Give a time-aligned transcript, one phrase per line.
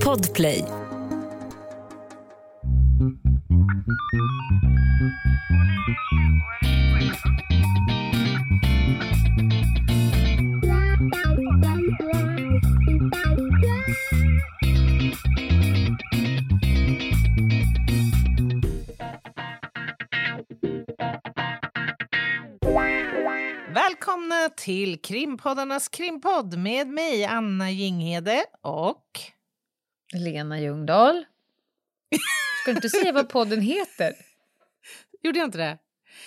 [0.00, 0.64] Podplay.
[24.68, 29.20] Till krimpoddarnas krimpodd med mig, Anna Jinghede och...
[30.12, 31.24] Lena Ljungdahl.
[32.62, 34.12] Ska du inte säga vad podden heter?
[35.22, 35.78] Gjorde jag inte det?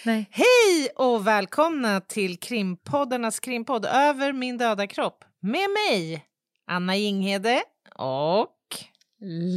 [0.06, 0.30] Nej.
[0.32, 6.26] Hej och välkomna till krimpoddarnas krimpodd Över min döda kropp med mig,
[6.68, 7.62] Anna Jinghede
[7.96, 8.58] och...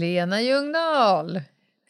[0.00, 1.40] Lena Ljungdahl.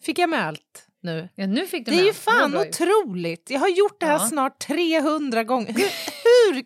[0.02, 1.28] Fick jag med allt nu?
[1.34, 3.50] Ja, nu fick du Det är ju fan otroligt!
[3.50, 4.28] Jag har gjort det här Ja.
[4.28, 5.74] snart 300 gånger.
[6.54, 6.64] Hur,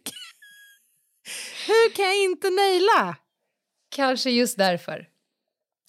[1.66, 3.16] hur, kan jag inte naila?
[3.96, 5.08] Kanske just därför.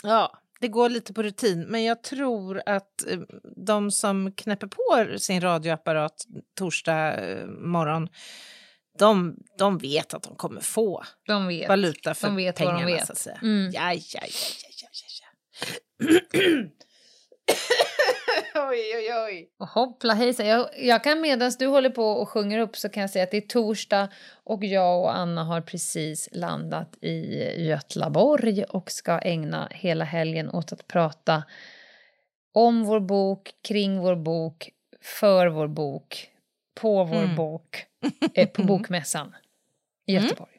[0.04, 3.20] Ja, det går lite på rutin, men jag tror att eh,
[3.66, 6.26] de som knäpper på sin radioapparat
[6.60, 8.10] torsdag eh, morgon,
[9.00, 11.70] de, de vet att de kommer få De vet.
[11.70, 13.06] valuta för De vet vad de pengarna, vet.
[13.08, 13.40] så att säga.
[13.42, 13.72] Mm.
[13.74, 14.28] Ja, ja, ja,
[14.82, 16.70] ja, ja, ja.
[18.70, 19.50] oj, oj, oj.
[19.60, 20.48] Och Hoppla hejsan.
[20.48, 23.32] Jag, jag kan medan du håller på och sjunger upp så kan jag säga att
[23.32, 24.10] det är torsdag
[24.44, 30.72] och jag och Anna har precis landat i Götlaborg och ska ägna hela helgen åt
[30.72, 31.44] att prata
[32.54, 34.70] om vår bok, kring vår bok,
[35.02, 36.30] för vår bok,
[36.76, 37.36] på vår Mm.
[37.36, 37.86] bok,
[38.34, 39.36] eh, på Bokmässan
[40.08, 40.24] i Mm.
[40.24, 40.52] Göteborg.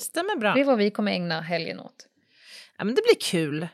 [0.00, 0.54] Stämmer bra.
[0.54, 2.06] Det är vad vi kommer ägna helgen åt.
[2.78, 3.68] Ja, men det blir kul.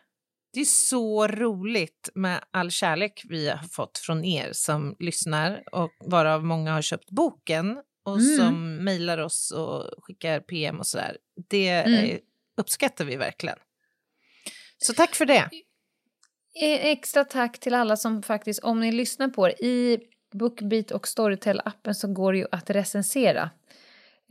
[0.52, 5.90] Det är så roligt med all kärlek vi har fått från er som lyssnar och
[6.06, 8.36] varav många har köpt boken och Mm.
[8.38, 11.16] som mejlar oss och skickar PM och sådär.
[11.48, 12.18] Det Mm.
[12.56, 13.58] uppskattar vi verkligen.
[14.78, 15.48] Så tack för det.
[16.62, 19.98] Eh, Extra tack till alla som faktiskt, om ni lyssnar på det, i
[20.32, 23.50] Bookbeat och Storytel-appen så går det ju att recensera.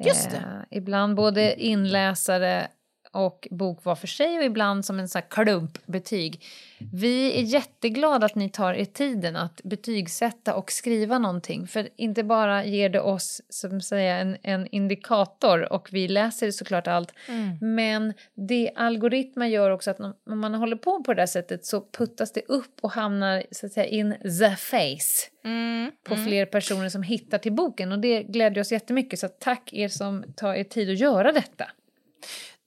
[0.05, 0.37] Just det.
[0.37, 2.67] Eh, ibland både inläsare
[3.11, 6.45] och bok var för sig och ibland som en här klumpbetyg.
[6.93, 11.67] Vi är jätteglada att ni tar er tiden att betygsätta och skriva någonting.
[11.67, 16.87] För inte bara ger det oss som säga, en, en indikator och vi läser såklart
[16.87, 17.13] allt.
[17.61, 21.85] Men det algoritmer gör också att om man håller på på det där sättet så
[21.97, 25.91] puttas det upp och hamnar så att säga in the face Mm.
[26.03, 29.87] på fler personer som hittar till boken och det glädjer oss jättemycket så tack er
[29.87, 31.65] som tar er tid att göra detta.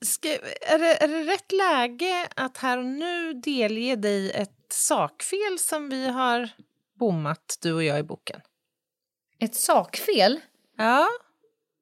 [0.05, 0.29] Ska,
[0.61, 5.89] är, det, är det rätt läge att här och nu delge dig ett sakfel som
[5.89, 6.49] vi har
[6.99, 8.41] bommat, du och jag, i boken?
[9.39, 10.39] Ett sakfel?
[10.77, 11.07] Ja.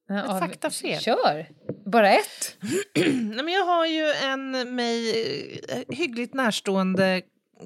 [0.08, 1.00] Ja, faktafel.
[1.02, 1.50] Kör!
[1.86, 2.58] Bara ett?
[2.96, 5.22] Nej, men jag har ju en mig
[5.70, 7.22] eh, hyggligt närstående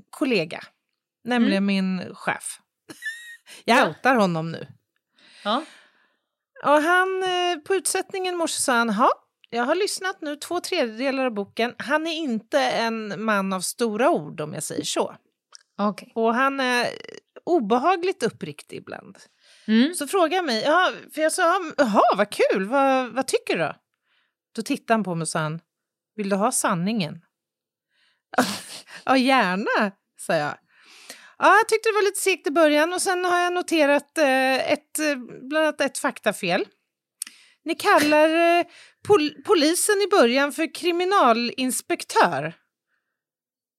[0.09, 0.63] kollega,
[1.23, 2.59] nämligen min chef.
[3.65, 3.87] Jag Ja.
[3.87, 4.67] outar honom nu.
[5.43, 5.63] Ja.
[6.63, 9.11] Och han, eh, på utsättningen i morse sa han, "Ha,
[9.49, 11.75] jag har lyssnat nu två tredjedelar av boken.
[11.77, 15.15] Han är inte en man av stora ord om jag säger så.
[15.77, 16.11] Okej.
[16.15, 16.87] Och han är
[17.43, 19.17] obehagligt uppriktig ibland.
[19.67, 19.93] Mm.
[19.93, 23.63] Så frågade han mig, ja, för jag sa, jaha vad kul, vad, vad tycker du
[23.63, 23.75] då?
[24.55, 25.59] Då tittade han på mig och sa
[26.15, 27.21] vill du ha sanningen?
[29.05, 30.57] ja, gärna, sa jag.
[31.37, 34.71] Ja, jag tyckte det var lite segt i början och sen har jag noterat eh,
[34.71, 36.65] ett, eh, bland annat ett faktafel.
[37.65, 38.65] Ni kallar eh,
[39.07, 42.53] pol polisen i början för kriminalinspektör.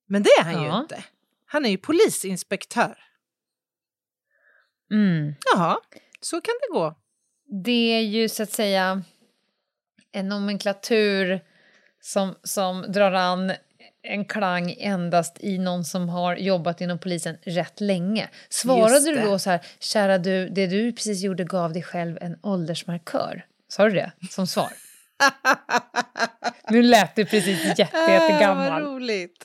[0.09, 0.81] Men det är han ju Ja.
[0.81, 1.05] inte.
[1.47, 2.99] Han är ju polisinspektör.
[4.91, 5.35] Mm.
[5.55, 5.79] Jaha,
[6.21, 6.95] så kan det gå.
[7.65, 9.03] Det är ju så att säga
[10.13, 11.41] en nomenklatur
[12.01, 13.53] som, som drar an
[14.03, 18.29] en klang endast i någon som har jobbat inom polisen rätt länge.
[18.49, 22.39] Svarade du då så här, kära du, det du precis gjorde gav dig själv en
[22.43, 23.47] åldersmarkör?
[23.77, 24.73] Sa du det som svar?
[26.71, 27.83] Nu lät du precis jätte,
[28.43, 29.45] Äh, vad roligt.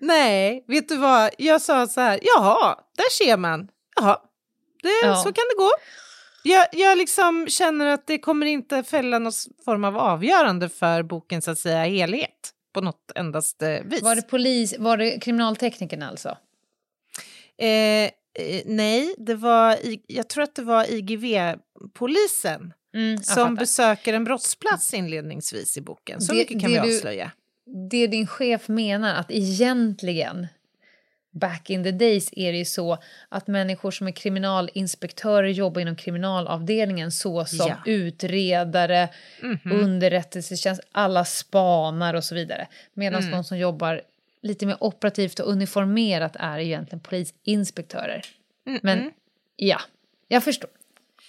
[0.00, 1.30] Nej, vet du vad?
[1.38, 3.68] Jag sa så här, jaha, där ser man.
[3.96, 4.18] Jaha,
[4.82, 5.16] det, Ja.
[5.16, 5.70] så kan det gå.
[6.42, 9.32] Jag, jag liksom känner att det kommer inte fälla någon
[9.64, 14.02] form av avgörande för boken så att säga helhet på något endaste vis.
[14.02, 16.28] Var det polis, var det kriminaltekniken alltså?
[17.58, 18.10] Eh, eh,
[18.64, 23.50] nej, det var jag tror att det var IGV-polisen Mm, som fattar.
[23.56, 26.20] besöker en brottsplats inledningsvis i boken.
[26.20, 27.30] Så Det- mycket kan vi du- avslöja.
[27.90, 30.46] det din chef menar att egentligen
[31.32, 32.98] back in the days är det ju så
[33.28, 37.76] att människor som är kriminalinspektörer jobbar inom kriminalavdelningen så som Ja.
[37.86, 39.08] utredare,
[39.42, 39.72] Mhm.
[39.72, 42.68] underrättelsetjänst, alla spanar och så vidare.
[42.92, 43.30] Medan Mm.
[43.32, 44.02] de som jobbar
[44.42, 48.24] lite mer operativt och uniformerat är egentligen polisinspektörer.
[48.66, 49.10] Mm, Men mm.
[49.56, 49.80] ja,
[50.28, 50.70] jag förstår.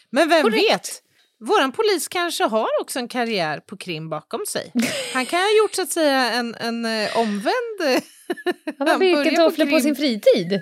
[0.10, 0.64] Men vem Korrekt.
[0.72, 1.02] vet?
[1.40, 4.72] Våran polis kanske har också en karriär på krim bakom sig.
[5.14, 7.82] Han kan ha gjort så att säga en, en eh, omvänd...
[7.96, 8.02] eh,
[8.80, 9.82] Han har börjar birkentofflor på, krim.
[9.82, 10.62] sin fritid.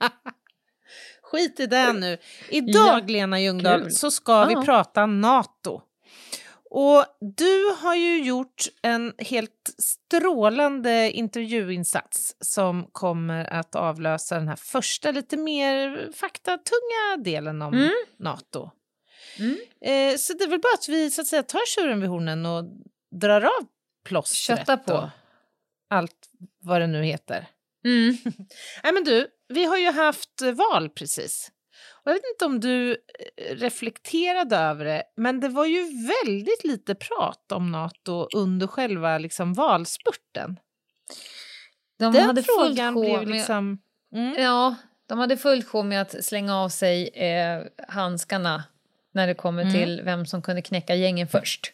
[1.22, 2.18] Skit i det nu.
[2.48, 3.90] Idag, Ja, Lena Ljungdahl, kul.
[3.92, 4.62] så ska vi Ja.
[4.64, 5.80] prata Nato.
[6.74, 7.04] Och
[7.36, 15.10] du har ju gjort en helt strålande intervjuinsats som kommer att avlösa den här första
[15.10, 17.90] lite mer faktatunga delen om Mm.
[18.18, 18.70] Nato.
[19.38, 19.56] Mm.
[19.80, 22.46] Eh, så det är väl bara att vi så att säga, tar tjuren vid hornen
[22.46, 22.64] och
[23.20, 23.66] drar av
[24.04, 24.92] plåstret Kötta på.
[24.92, 25.08] och
[25.90, 26.28] allt
[26.60, 27.46] vad det nu heter.
[27.84, 28.16] Mm.
[28.82, 31.50] Nej men du, vi har ju haft val precis.
[32.04, 32.96] Och jag vet inte om du eh,
[33.56, 39.54] reflekterade över det, men det var ju väldigt lite prat om Nato under själva liksom,
[39.54, 40.58] valspurten.
[41.98, 43.78] De Den hade frågan blev liksom...
[44.14, 44.42] Mm.
[44.42, 44.74] Ja,
[45.08, 48.64] de hade fullt sjå med att slänga av sig eh, handskarna
[49.12, 49.74] när det kommer Mm.
[49.74, 51.72] till vem som kunde knäcka gängen först.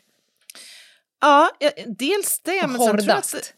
[1.21, 1.51] Ja,
[1.87, 3.55] dels det, men sen tror jag att, Hårdast.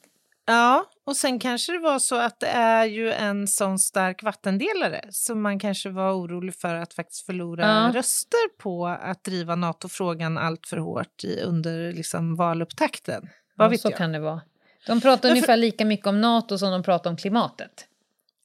[0.47, 5.05] Ja, och sen kanske det var så att det är ju en sån stark vattendelare
[5.11, 7.91] så man kanske var orolig för att faktiskt förlora Ja.
[7.99, 13.29] röster på att driva NATO-frågan allt för hårt i, under liksom valupptakten.
[13.56, 13.99] Vad Ja, vet så jag?
[13.99, 14.41] kan det vara.
[14.87, 17.87] De pratar för- ungefär lika mycket om Nato som de pratar om klimatet.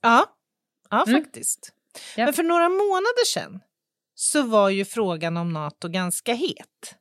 [0.01, 0.25] Ja,
[0.89, 1.23] ja Mm.
[1.23, 1.71] faktiskt.
[2.17, 2.25] Ja.
[2.25, 3.59] Men för några månader sedan
[4.15, 6.95] så var ju frågan om Nato ganska het.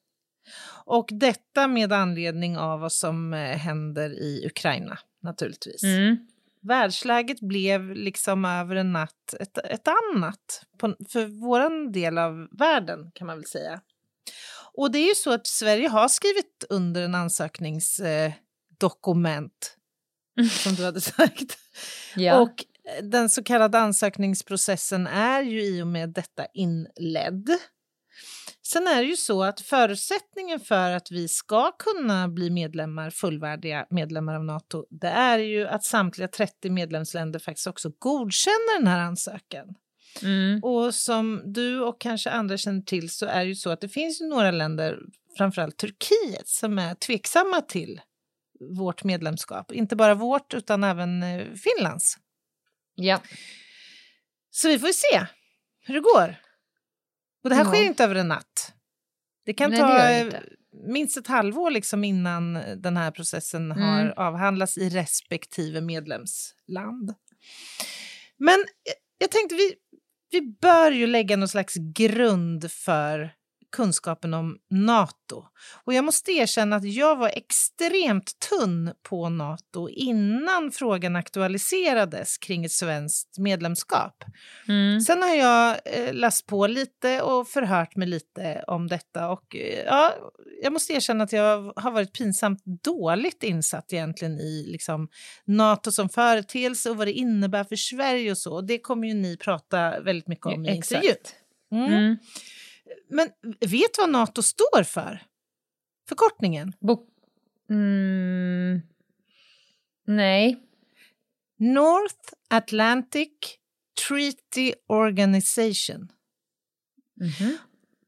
[0.87, 5.83] Och detta med anledning av vad som eh, händer i Ukraina naturligtvis.
[5.83, 6.17] Mm.
[6.61, 13.11] Världsläget blev liksom över en natt ett, ett annat på, för vår del av världen
[13.15, 13.81] kan man väl säga.
[14.75, 19.77] Och det är ju så att Sverige har skrivit under en ansökningsdokument eh, dokument,
[20.51, 21.59] som du hade sagt.
[22.17, 22.41] Ja.
[22.41, 22.65] Och
[23.03, 27.51] den så kallade ansökningsprocessen är ju i och med detta inledd.
[28.67, 33.87] Sen är det ju så att förutsättningen för att vi ska kunna bli medlemmar, fullvärdiga
[33.91, 39.01] medlemmar av Nato, det är ju att samtliga 30 medlemsländer faktiskt också godkänner den här
[39.01, 39.75] ansökan.
[40.23, 40.61] mm.
[40.63, 43.89] Och som du och kanske andra känner till så är det ju så att det
[43.89, 44.99] finns ju några länder,
[45.39, 48.01] framförallt Turkiet, som är tveksamma till
[48.79, 49.73] vårt medlemskap.
[49.73, 52.19] Inte bara vårt utan även eh, Finlands.
[52.95, 53.23] Ja.
[54.51, 55.27] Så vi får ju se
[55.81, 56.37] hur det går.
[57.45, 57.71] Och det här Ja.
[57.71, 58.73] sker inte över en natt.
[59.45, 60.41] Det kan Nej, ta det eh,
[60.87, 63.83] minst ett halvår liksom innan den här processen Mm.
[63.83, 67.15] har avhandlats i respektive medlemsland.
[68.37, 69.75] Men jag, jag tänkte vi,
[70.31, 73.35] vi bör ju lägga någon slags grund för
[73.75, 75.45] kunskapen om Nato.
[75.85, 82.65] Och jag måste erkänna att jag var extremt tunn på Nato innan frågan aktualiserades kring
[82.65, 84.25] ett svenskt medlemskap.
[84.69, 85.01] Mm.
[85.01, 89.85] Sen har jag eh, läst på lite och förhört mig lite om detta och eh,
[89.87, 90.15] ja,
[90.63, 95.09] jag måste erkänna att jag har varit pinsamt dåligt insatt egentligen i liksom,
[95.45, 98.61] Nato som företeelse och vad det innebär för Sverige och så.
[98.61, 101.15] Det kommer ju ni prata väldigt mycket om i intervjun.
[101.73, 101.93] Mm.
[101.93, 102.17] Mm.
[103.09, 103.29] Men
[103.61, 105.23] vet du vad Nato står för?
[106.09, 106.73] Förkortningen?
[106.81, 107.07] Bo-
[107.71, 108.81] mm.
[110.07, 110.61] Nej.
[111.59, 113.31] North Atlantic
[114.09, 116.09] Treaty Organization.
[117.21, 117.57] Mhm.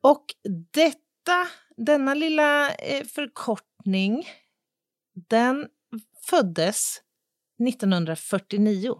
[0.00, 0.24] Och
[0.72, 4.28] detta, denna lilla eh, förkortning,
[5.28, 5.68] den
[6.30, 7.02] föddes
[7.68, 8.94] 1949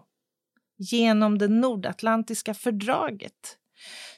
[0.77, 3.57] genom det nordatlantiska fördraget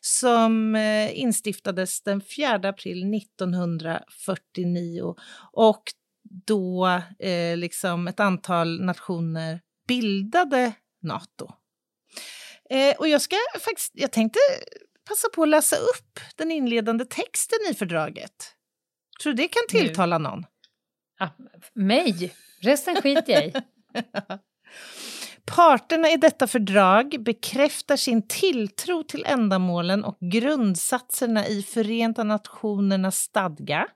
[0.02, 5.16] som eh, instiftades den 4 april 1949
[5.52, 5.84] och
[6.46, 6.88] då
[7.20, 11.54] eh, liksom ett antal nationer bildade Nato.
[12.70, 14.40] Eh, och jag ska faktiskt, jag tänkte
[15.08, 18.54] passa på att läsa upp den inledande texten i fördraget.
[19.22, 20.46] Tror du det kan tilltala någon?
[21.20, 21.30] Ah,
[21.74, 22.34] mig?
[22.62, 23.54] Resten skiter jag i.
[25.56, 33.88] Parterna i detta fördrag bekräftar sin tilltro till ändamålen och grundsatserna i Förenta nationernas stadga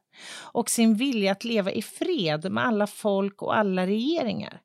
[0.42, 4.62] och sin vilja att leva i fred med alla folk och alla regeringar.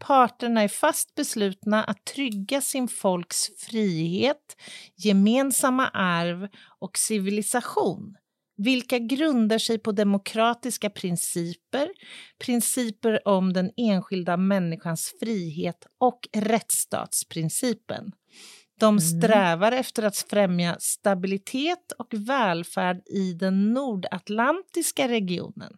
[0.00, 4.56] Parterna är fast beslutna att trygga sin folks frihet,
[4.96, 6.48] gemensamma arv
[6.80, 8.16] och civilisation
[8.56, 11.88] vilka grundar sig på demokratiska principer,
[12.44, 18.12] principer om den enskilda människans frihet och rättsstatsprincipen.
[18.80, 25.76] De strävar efter att främja stabilitet och välfärd i den nordatlantiska regionen.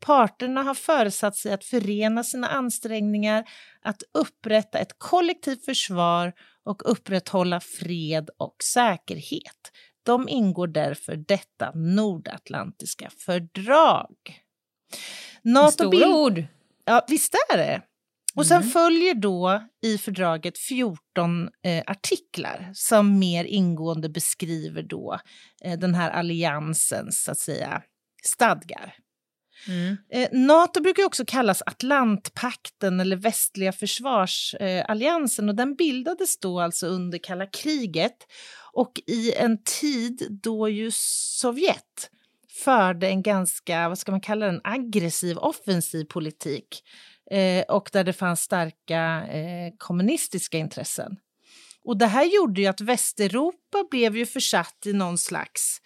[0.00, 3.44] Parterna har föresatt sig att förena sina ansträngningar
[3.82, 6.32] att upprätta ett kollektivt försvar
[6.64, 9.72] och upprätthålla fred och säkerhet.
[10.02, 14.14] De ingår därför detta nordatlantiska fördrag.
[15.70, 16.44] Stora bild- ord.
[16.84, 17.82] Ja, visst är det.
[18.34, 18.68] Och sen Mm.
[18.70, 25.18] följer då i fördraget 14 eh, artiklar som mer ingående beskriver då
[25.64, 27.82] eh, den här alliansens, så att säga,
[28.24, 28.94] stadgar.
[29.68, 29.96] Mm.
[30.12, 37.18] Eh, Nato brukar också kallas Atlantpakten eller västliga försvarsalliansen och den bildades då alltså under
[37.18, 38.16] kalla kriget
[38.72, 42.10] och i en tid då ju Sovjet
[42.50, 46.82] förde en ganska, vad ska man kalla den, aggressiv offensiv politik
[47.30, 51.16] eh, och där det fanns starka eh, kommunistiska intressen.
[51.84, 55.80] Och det här gjorde ju att Västeuropa blev ju försatt i någon slags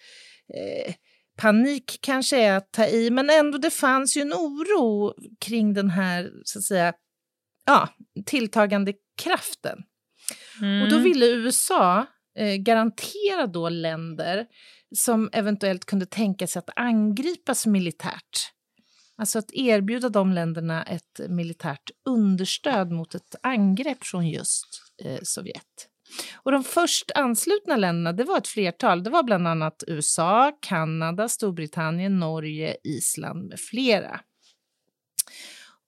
[0.53, 0.93] eh,
[1.37, 5.89] panik kanske är att ta i, men ändå det fanns ju en oro kring den
[5.89, 6.93] här så att säga,
[7.65, 7.89] ja,
[8.25, 9.83] tilltagande kraften.
[10.61, 10.81] Mm.
[10.81, 12.05] Och då ville USA
[12.37, 14.45] eh, garantera då länder
[14.95, 18.51] som eventuellt kunde tänka sig att angripas militärt.
[19.17, 24.65] Alltså att erbjuda de länderna ett militärt understöd mot ett angrepp från just
[25.03, 25.89] eh, Sovjet.
[26.35, 29.03] Och de först anslutna länderna, det var ett flertal.
[29.03, 34.19] Det var bland annat USA, Kanada, Storbritannien, Norge, Island med flera.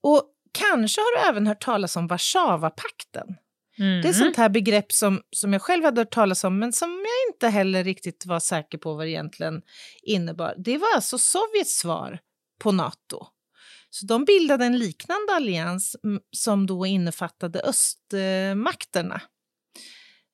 [0.03, 3.27] Och kanske har du även hört talas om Warszawapakten.
[3.79, 4.01] Mm.
[4.01, 6.89] Det är sånt här begrepp som, som jag själv hade hört talas om men som
[6.89, 9.61] jag inte heller riktigt var säker på vad det egentligen
[10.03, 10.55] innebar.
[10.57, 12.19] Det var alltså Sovjets svar
[12.59, 13.27] på Nato.
[13.89, 19.21] Så de bildade en liknande allians mm, som då innefattade östmakterna.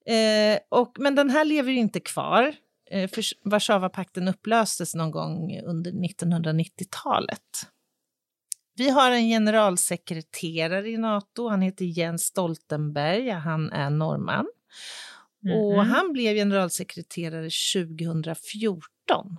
[0.06, 2.56] Eh, och, men den här lever ju inte kvar.
[2.92, 3.10] Eh,
[3.46, 7.40] Warszawapakten upplöstes någon gång under 1990-talet.
[8.76, 11.48] Vi har en generalsekreterare i Nato.
[11.50, 13.30] Han heter Jens Stoltenberg.
[13.30, 14.46] Han är norrman.
[15.56, 15.90] Och Mhm.
[15.92, 19.38] han blev generalsekreterare 2014.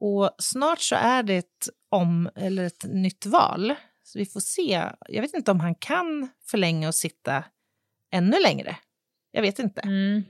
[0.00, 3.74] Och snart så är det ett, om, eller ett nytt val.
[4.02, 4.82] Så vi får se.
[5.08, 7.44] Jag vet inte om han kan förlänga och sitta
[8.12, 8.76] ännu längre.
[9.36, 9.80] Jag vet inte.
[9.80, 10.22] Mm.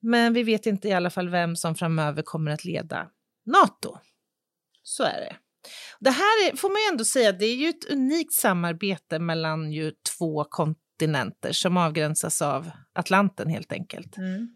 [0.00, 3.10] Men vi vet inte i alla fall vem som framöver kommer att leda
[3.46, 3.98] Nato.
[4.82, 5.36] Så är det.
[6.00, 9.72] Det här är, får man ju ändå säga, det är ju ett unikt samarbete mellan
[9.72, 14.16] ju två kontinenter som avgränsas av Atlanten helt enkelt.
[14.16, 14.54] Mm.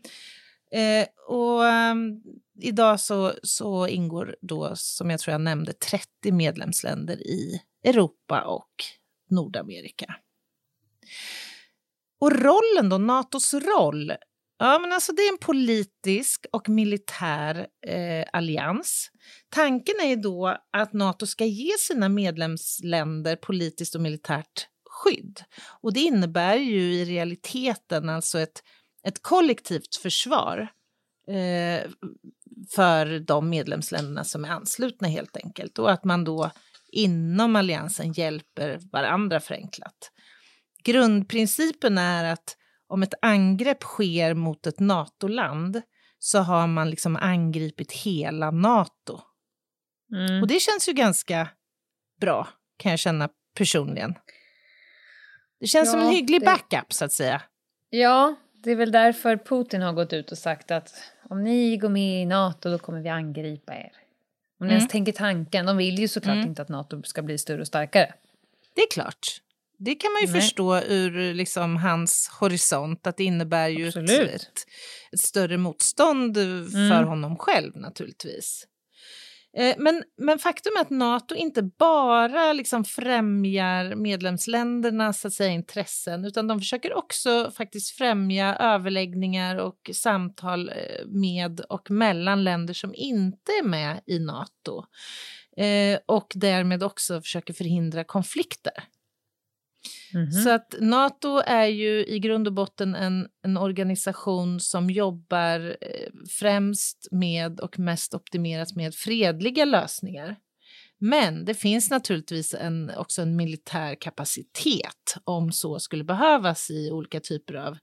[0.73, 2.23] Eh, och ehm,
[2.61, 8.73] idag så, så ingår då, som jag tror jag nämnde, 30 medlemsländer i Europa och
[9.31, 10.15] Nordamerika.
[12.21, 14.13] Och rollen då, Natos roll?
[14.59, 19.11] Ja, men alltså det är en politisk och militär eh, allians.
[19.49, 25.41] Tanken är ju då att Nato ska ge sina medlemsländer politiskt och militärt skydd.
[25.83, 28.63] Och det innebär ju i realiteten alltså ett,
[29.07, 30.69] ett kollektivt försvar
[31.29, 31.91] eh,
[32.75, 35.79] för de medlemsländerna som är anslutna helt enkelt.
[35.79, 36.51] Och att man då
[36.93, 40.11] inom alliansen hjälper varandra förenklat.
[40.93, 42.57] Grundprincipen är att
[42.89, 45.83] om ett angrepp sker mot ett NATO-land
[46.19, 49.21] så har man liksom angripit hela NATO.
[50.13, 50.43] Mm.
[50.43, 51.49] Och det känns ju ganska
[52.21, 54.15] bra, kan jag känna personligen.
[55.61, 57.43] Det känns som Ja, en hygglig det- backup, så att säga.
[57.91, 60.95] Ja, det är väl därför Putin har gått ut och sagt att
[61.31, 63.93] om ni går med i NATO då kommer vi angripa er.
[64.61, 64.77] Om ni Mm.
[64.79, 66.49] ens tänker tanken, de vill ju såklart Mm.
[66.49, 68.15] inte att NATO ska bli större och starkare.
[68.75, 69.41] Det är klart.
[69.79, 70.41] Det kan man ju Nej.
[70.41, 74.43] förstå ur liksom hans horisont, att det innebär ju ett, ett,
[75.13, 76.35] ett större motstånd
[76.73, 77.09] för Mm.
[77.09, 78.67] honom själv naturligtvis.
[79.59, 85.51] Eh, Men, men faktum är att Nato inte bara liksom främjar medlemsländernas så att säga,
[85.51, 92.75] intressen utan de försöker också faktiskt främja överläggningar och samtal eh, med och mellan länder
[92.75, 94.85] som inte är med i Nato
[95.57, 98.85] eh, och därmed också försöker förhindra konflikter.
[100.15, 100.33] Mhm.
[100.33, 106.11] Så att Nato är ju i grund och botten en, en organisation som jobbar eh,
[106.39, 110.37] främst med och mest optimerat med fredliga lösningar.
[111.01, 117.21] Men det finns naturligtvis en, också en militär kapacitet om så skulle behövas i olika
[117.21, 117.79] typer av,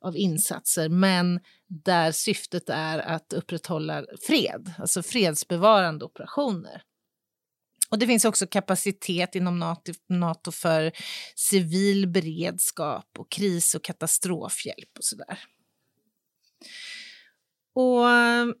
[0.00, 0.88] av insatser.
[0.88, 6.82] Men där syftet är att upprätthålla fred, alltså fredsbevarande operationer.
[7.90, 10.92] Och det finns också kapacitet inom NATO, NATO för
[11.34, 15.38] civil beredskap och kris och katastrofhjälp och sådär.
[17.74, 18.54] Och ehm,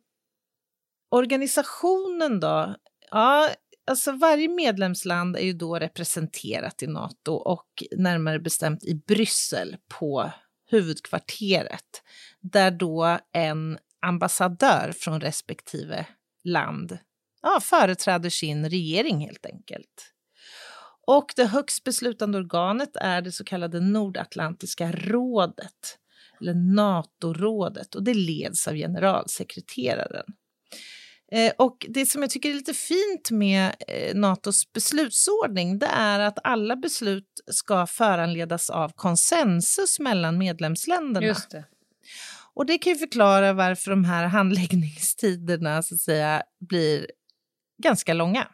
[1.10, 2.76] organisationen då?
[3.10, 3.50] Ja,
[3.86, 10.30] alltså varje medlemsland är ju då representerat i Nato och närmare bestämt i Bryssel på
[10.70, 12.02] huvudkvarteret
[12.40, 16.06] där då en ambassadör från respektive
[16.44, 16.98] land
[17.46, 20.12] ja, företräder sin regering helt enkelt.
[21.06, 25.98] Och det högst beslutande organet är det så kallade Nordatlantiska rådet,
[26.40, 30.24] eller NATO-rådet, och det leds av generalsekreteraren.
[31.32, 36.20] Eh, och det som jag tycker är lite fint med eh, Natos beslutsordning det är
[36.20, 41.26] att alla beslut ska föranledas av konsensus mellan medlemsländerna.
[41.26, 41.64] Just det.
[42.54, 47.06] Och det kan ju förklara varför de här handläggningstiderna så att säga blir
[47.82, 48.48] ganska långa.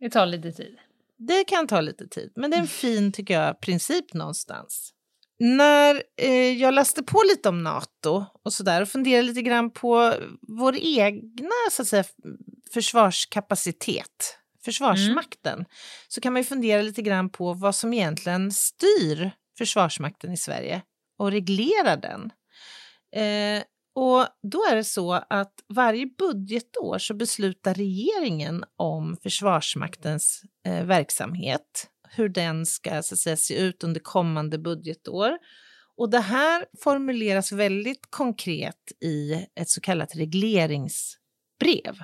[0.00, 0.78] Det tar lite tid.
[1.18, 4.92] Det kan ta lite tid, men det är en fin tycker jag, princip någonstans.
[5.38, 10.14] När eh, jag läste på lite om Nato och sådär och funderade lite grann på
[10.42, 12.04] vår egna så att säga,
[12.72, 15.66] försvarskapacitet, Försvarsmakten, mm.
[16.08, 20.82] så kan man ju fundera lite grann på vad som egentligen styr Försvarsmakten i Sverige
[21.18, 22.30] och reglerar den.
[23.22, 23.62] Eh,
[24.00, 31.90] och då är det så att varje budgetår så beslutar regeringen om Försvarsmaktens eh, verksamhet,
[32.10, 35.38] hur den ska så att säga, se ut under kommande budgetår.
[35.96, 42.02] Och det här formuleras väldigt konkret i ett så kallat regleringsbrev.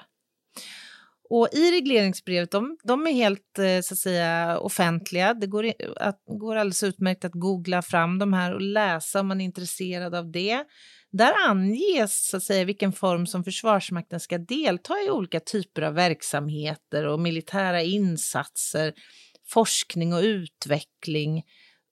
[1.31, 5.35] Och i regleringsbrevet, de, de är helt eh, så att säga offentliga.
[5.35, 9.41] Det går, att, går alldeles utmärkt att googla fram de här och läsa om man
[9.41, 10.65] är intresserad av det.
[11.17, 15.95] Där anges så att säga, vilken form som Försvarsmakten ska delta i olika typer av
[15.95, 18.95] verksamheter och militära insatser,
[19.47, 21.43] forskning och utveckling,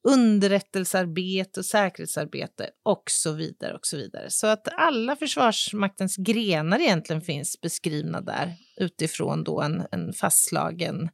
[0.08, 3.74] underrättelsearbete och säkerhetsarbete och så vidare.
[3.74, 4.30] och Så vidare.
[4.30, 11.08] Så att alla Försvarsmaktens grenar egentligen finns beskrivna där utifrån då en, en fastslagen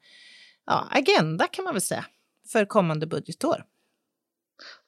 [0.67, 2.07] ja, agenda kan man väl säga
[2.53, 3.65] för kommande budgetår.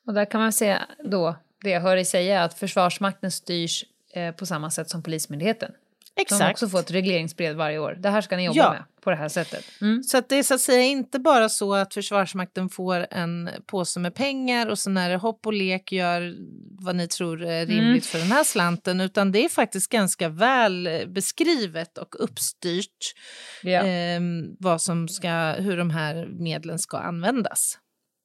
[0.06, 4.34] Och där kan man säga då det jag hör dig säga att Försvarsmakten styrs eh,
[4.34, 5.72] på samma sätt som Polismyndigheten.
[6.16, 6.40] Exakt.
[6.40, 7.96] De också får ett regleringsbrev varje år.
[7.98, 8.72] Det här ska ni jobba ja.
[8.72, 9.64] med på det här sättet.
[9.80, 10.02] Mm.
[10.02, 14.14] Så det är så att säga inte bara så att Försvarsmakten får en påse med
[14.14, 16.36] pengar och så när det hopp och lek gör
[16.78, 18.00] vad ni tror är rimligt mm.
[18.00, 23.14] för den här slanten utan det är faktiskt ganska väl beskrivet och uppstyrt
[23.62, 23.86] ja.
[23.86, 24.20] eh,
[24.58, 27.78] vad som ska, hur de här medlen ska användas.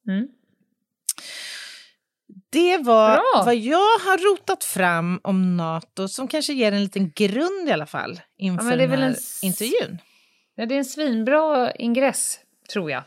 [0.08, 0.28] Mm.
[2.56, 3.42] Det var Bra.
[3.44, 7.86] vad jag har rotat fram om Nato som kanske ger en liten grund i alla
[7.86, 9.14] fall inför ja, den här en...
[9.42, 9.98] intervjun.
[10.54, 12.38] Ja, det är en svinbra ingress,
[12.72, 13.02] tror jag.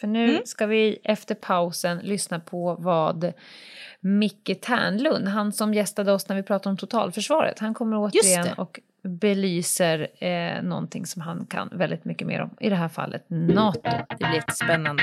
[0.00, 0.42] För nu mm.
[0.44, 3.32] ska vi efter pausen lyssna på vad
[4.00, 8.80] Micke Ternlund, han som gästade oss när vi pratade om totalförsvaret, han kommer återigen och
[9.02, 12.50] belyser eh, någonting som han kan väldigt mycket mer om.
[12.60, 13.80] I det här fallet NATO.
[14.08, 15.02] Det blir jättespännande.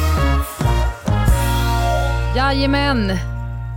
[2.35, 3.11] Jajamän!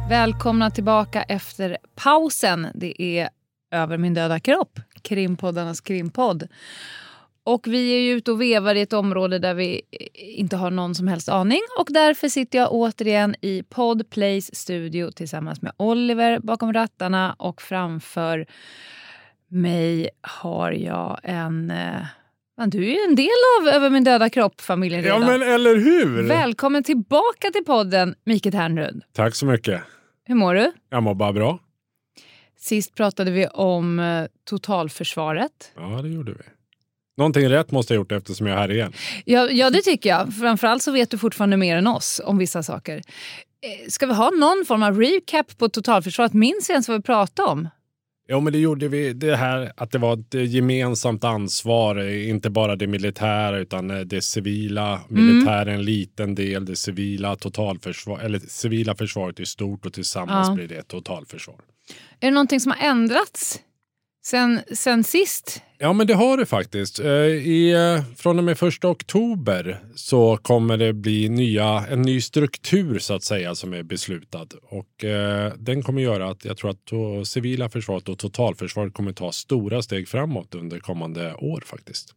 [0.09, 2.67] Välkomna tillbaka efter pausen.
[2.75, 3.29] Det är
[3.71, 6.49] Över min döda kropp, krimpoddarnas krimpodd.
[7.45, 9.83] Och vi är ju ute och vevar i ett område där vi
[10.15, 11.61] inte har någon som helst aning.
[11.79, 18.47] Och därför sitter jag återigen i Podplays studio tillsammans med Oliver bakom rattarna och framför
[19.49, 22.07] mig har jag en eh,
[22.57, 23.29] men du är ju en del
[23.61, 25.23] av Över min döda kropp-familjen redan.
[25.23, 26.23] Ja, men eller hur!
[26.23, 29.03] Välkommen tillbaka till podden, Mikael Ternrud.
[29.13, 29.81] Tack så mycket.
[30.25, 30.73] Hur mår du?
[30.91, 31.59] Jag mår bara bra.
[32.59, 35.73] Sist pratade vi om eh, totalförsvaret.
[35.77, 36.43] Ja, det gjorde vi.
[37.17, 38.93] Någonting rätt måste jag ha gjort eftersom jag är här igen.
[39.25, 40.35] Ja, ja, det tycker jag.
[40.35, 42.97] Framförallt så vet du fortfarande mer än oss om vissa saker.
[42.97, 46.33] Eh, ska vi ha någon form av recap på totalförsvaret?
[46.33, 47.69] Minns vi ens vad vi pratade om?
[48.27, 49.13] Ja, men det gjorde vi.
[49.13, 54.23] Det här att det var ett gemensamt ansvar, inte bara det militära utan eh, det
[54.23, 55.01] civila.
[55.09, 60.49] Militär är en liten del, det civila totalförsvar, eller civila försvaret i stort och tillsammans
[60.49, 60.55] Ja.
[60.55, 61.57] blir det ett totalförsvar.
[62.21, 63.61] Är det någonting som har ändrats
[64.25, 65.63] sen, sen sist?
[65.85, 66.99] Ja, men det har det faktiskt.
[66.99, 72.21] Eh, I, eh, från och med första oktober så kommer det bli nya, en ny
[72.21, 74.47] struktur så att säga som är beslutad.
[74.63, 79.13] Och eh, den kommer göra att jag tror att to, civila försvaret och totalförsvaret kommer
[79.13, 82.15] ta stora steg framåt under kommande år faktiskt.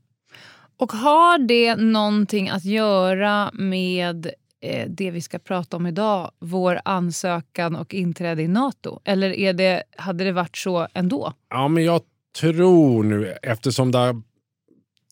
[0.77, 6.79] Och har det någonting att göra med eh, det vi ska prata om idag, vår
[6.85, 8.99] ansökan och inträde i Nato?
[9.03, 11.33] Eller är det, hade det varit så ändå?
[11.49, 12.01] Ja, men jag
[12.39, 14.21] tror nu eftersom det har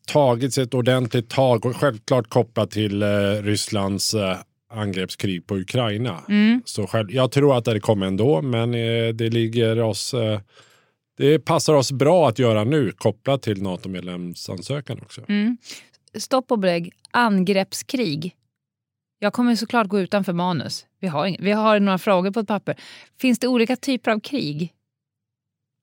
[0.07, 3.07] tagits ett ordentligt tag och självklart kopplat till eh,
[3.41, 4.38] Rysslands eh,
[4.69, 6.23] angreppskrig på Ukraina.
[6.29, 6.61] Mm.
[6.65, 10.13] Så själv, jag tror att det kommer ändå, men eh, det ligger oss...
[10.13, 10.39] Eh,
[11.17, 15.21] det passar oss bra att göra nu kopplat till NATO-medlemsansökan också.
[15.27, 15.57] Mm.
[16.17, 16.93] Stopp och belägg.
[17.11, 18.35] Angreppskrig.
[19.19, 20.85] Jag kommer såklart gå utanför manus.
[20.99, 22.75] Vi har, vi har några frågor på ett papper.
[23.21, 24.73] Finns det olika typer av krig?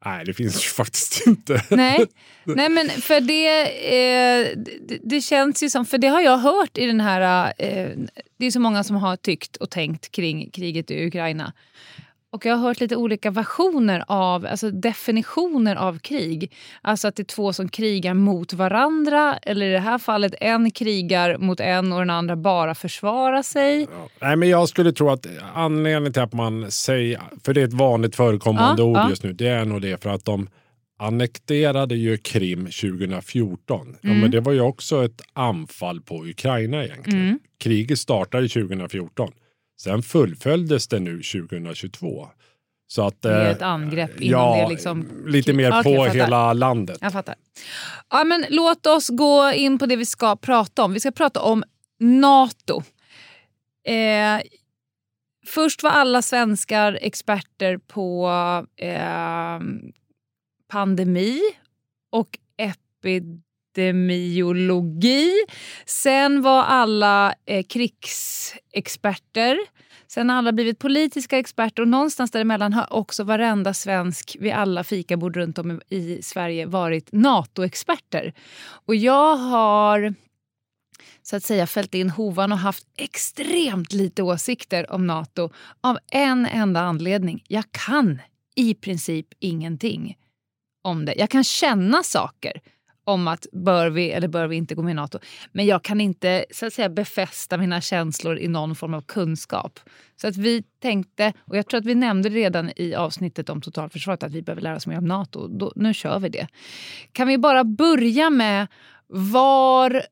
[0.05, 1.65] Nej, det finns ju faktiskt inte.
[1.71, 2.07] Nej,
[2.45, 6.79] Nej men för det, eh, det, det känns ju som, för det har jag hört
[6.79, 7.88] i den här, eh,
[8.38, 11.53] det är så många som har tyckt och tänkt kring kriget i Ukraina.
[12.33, 16.53] Och jag har hört lite olika versioner av, alltså definitioner av krig.
[16.83, 20.71] Alltså att det är två som krigar mot varandra eller i det här fallet en
[20.71, 23.81] krigar mot en och den andra bara försvarar sig.
[23.92, 24.09] Ja.
[24.21, 27.73] Nej, men jag skulle tro att anledningen till att man säger, för det är ett
[27.73, 29.09] vanligt förekommande Ja, ord ja.
[29.11, 30.49] just nu, det är nog det för att de
[30.99, 33.97] annekterade ju Krim 2014.
[34.01, 34.21] Ja, Mm.
[34.21, 37.21] men det var ju också ett anfall på Ukraina egentligen.
[37.23, 37.38] Mm.
[37.61, 39.33] Kriget startade 2014.
[39.80, 42.28] Sen fullföljdes det nu 2022.
[42.87, 45.24] Så att, Det är eh, ett angrepp innan ja, det liksom...
[45.26, 46.98] lite mer Okej, på hela landet.
[47.00, 47.35] Jag fattar.
[48.11, 50.92] Ja, men låt oss gå in på det vi ska prata om.
[50.92, 51.64] Vi ska prata om
[52.00, 52.82] Nato.
[53.87, 54.40] Eh,
[55.46, 58.30] först var alla svenskar experter på
[58.76, 59.61] eh,
[60.68, 61.40] pandemi
[62.11, 62.38] och
[63.72, 65.30] epidemiologi.
[65.87, 69.58] Sen var alla eh, krigsexperter.
[70.06, 74.85] Sen har alla blivit politiska experter och någonstans däremellan har också varenda svensk vid alla
[74.85, 78.32] fikabord runt om i Sverige varit NATO-experter.
[78.87, 80.14] Och jag har
[81.22, 86.46] så att säga fällt in hovan och haft extremt lite åsikter om Nato av en
[86.46, 87.44] enda anledning.
[87.48, 88.18] Jag kan
[88.56, 90.16] i princip ingenting
[90.82, 91.14] om det.
[91.16, 92.61] Jag kan känna saker
[93.05, 95.19] om att bör vi eller bör vi inte gå med i Nato.
[95.53, 99.81] Men jag kan inte så att säga befästa mina känslor i någon form av kunskap.
[100.21, 104.23] Så att vi tänkte, och jag tror att vi nämnde redan i avsnittet om totalförsvaret,
[104.23, 105.49] att vi behöver lära oss mer om Nato.
[105.49, 106.47] Då, nu kör vi det.
[107.12, 108.67] Kan vi bara börja med
[109.07, 110.03] var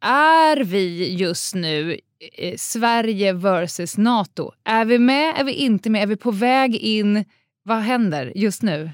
[0.00, 2.00] är vi just nu?
[2.38, 4.52] Eh, Sverige versus Nato.
[4.64, 5.34] Är vi med?
[5.38, 6.02] Är vi inte med?
[6.02, 7.24] Är vi på väg in?
[7.62, 8.90] Vad händer just nu?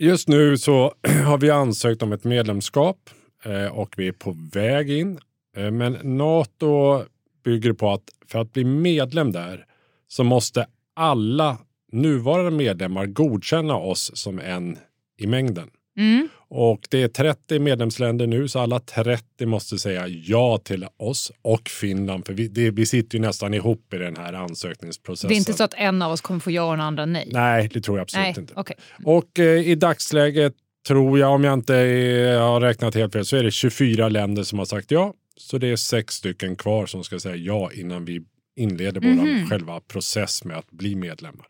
[0.00, 0.94] Just nu så
[1.26, 3.10] har vi ansökt om ett medlemskap
[3.44, 5.18] eh, och vi är på väg in.
[5.56, 7.04] Eh, men Nato
[7.44, 9.64] bygger på att för att bli medlem där
[10.08, 11.58] så måste alla
[11.92, 14.78] nuvarande medlemmar godkänna oss som en
[15.16, 15.70] i mängden.
[15.98, 16.28] Mm.
[16.50, 21.68] Och det är 30 medlemsländer nu så alla 30 måste säga ja till oss och
[21.68, 22.26] Finland.
[22.26, 25.28] För vi, det, vi sitter ju nästan ihop i den här ansökningsprocessen.
[25.28, 27.28] Det är inte så att en av oss kommer få ja och den andra nej?
[27.32, 28.52] Nej, det tror jag absolut Nej, inte.
[28.56, 28.76] okej.
[29.04, 30.54] Och eh, i dagsläget
[30.88, 34.42] tror jag, om jag inte eh, har räknat helt fel, så är det 24 länder
[34.42, 35.14] som har sagt ja.
[35.36, 38.20] Så det är sex stycken kvar som ska säga ja innan vi
[38.56, 39.18] inleder Mhm.
[39.18, 41.46] vår själva process med att bli medlemmar.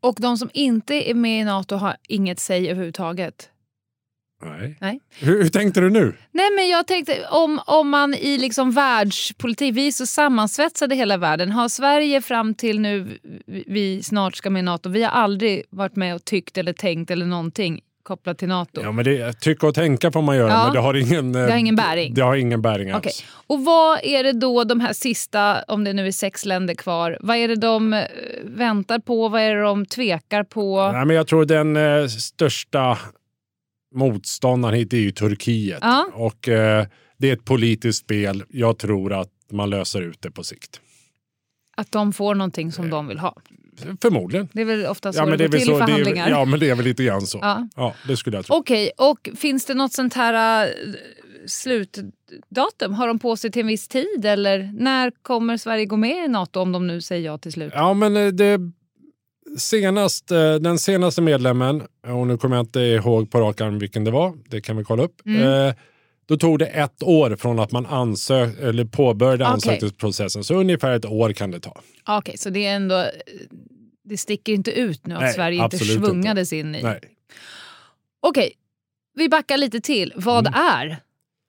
[0.00, 3.50] Och de som inte är med i Nato har inget säg överhuvudtaget?
[4.44, 4.76] Nej.
[4.80, 5.00] Nej.
[5.20, 6.14] Hur, hur tänkte du nu?
[6.32, 11.16] Nej men jag tänkte om, om man i liksom världspolitik, vi är så sammansvetsade hela
[11.16, 11.52] världen.
[11.52, 13.18] Har Sverige fram till nu
[13.66, 17.10] vi- snart ska med i Nato, vi har aldrig varit med och tyckt eller tänkt
[17.10, 18.80] eller någonting kopplat till Nato.
[18.82, 20.64] Ja, men det, tycka och tänka får man göra, Ja.
[20.64, 22.14] men det har ingen, Det har ingen bäring.
[22.14, 23.24] Det har ingen bäring alls.
[23.46, 27.18] Och vad är det då de här sista, om det nu är sex länder kvar,
[27.20, 28.00] vad är det de eh,
[28.44, 29.28] väntar på?
[29.28, 30.92] Vad är det de tvekar på?
[30.92, 32.98] Nej, men jag tror den eh, största
[33.94, 35.78] motståndaren hit är ju Turkiet.
[35.82, 36.06] Ja.
[36.14, 38.44] Och eh, det är ett politiskt spel.
[38.48, 40.80] Jag tror att man löser ut det på sikt.
[41.76, 43.36] Att de får någonting som de vill ha.
[44.02, 44.48] Förmodligen.
[44.52, 46.24] Det är väl ofta så Ja, det men det går är till så, är, förhandlingar.
[46.24, 47.38] väl- ja, men det är väl lite grann så.
[47.42, 47.68] Ja.
[47.76, 48.56] Ja, det skulle jag tro.
[48.56, 50.72] Okej, och finns det något sånt här äh,
[51.46, 52.94] slutdatum?
[52.94, 56.28] Har de på sig till en viss tid eller när kommer Sverige gå med i
[56.28, 57.72] Nato om de nu säger ja till slut?
[57.74, 58.58] Ja, men eh, det,
[59.56, 64.04] senast, eh, den senaste medlemmen, och nu kommer jag inte ihåg på rak arm vilken
[64.04, 65.26] det var, det kan vi kolla upp.
[65.26, 65.42] Mm.
[65.68, 65.74] Eh,
[66.26, 69.52] då tog det ett år från att man ansök, eller påbörjade Okej.
[69.54, 70.44] ansökningsprocessen.
[70.44, 71.80] Så ungefär ett år kan det ta.
[72.06, 73.04] Okej, så det är ändå...
[74.04, 76.06] Det sticker inte ut nu att Nej, Sverige inte absolut inte.
[76.08, 76.82] svungades in i.
[76.82, 77.00] Nej.
[78.20, 78.52] Okej,
[79.16, 80.12] vi backar lite till.
[80.16, 80.60] Vad Mm.
[80.60, 80.96] är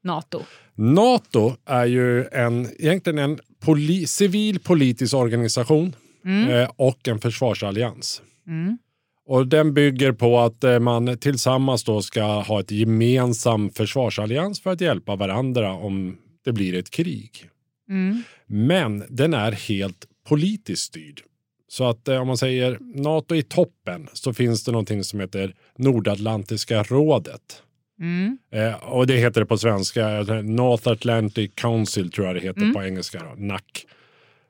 [0.04, 0.42] Nato?
[0.76, 6.50] Nato är ju en, egentligen en poli, civil politisk organisation Mm.
[6.50, 8.22] eh, och en försvarsallians.
[8.48, 8.78] Mm.
[9.26, 14.70] Och den bygger på att eh, man tillsammans då ska ha ett gemensam försvarsallians för
[14.72, 17.50] att hjälpa varandra om det blir ett krig.
[17.90, 18.24] Mm.
[18.46, 21.22] Men den är helt politiskt styrd.
[21.68, 25.56] Så att eh, om man säger Nato i toppen så finns det någonting som heter
[25.78, 27.64] Nordatlantiska rådet.
[28.02, 28.38] Mm.
[28.52, 30.08] Eh, och det heter det på svenska,
[30.44, 32.74] North Atlantic Council tror jag det heter Mm.
[32.74, 33.62] på engelska, då, NAC.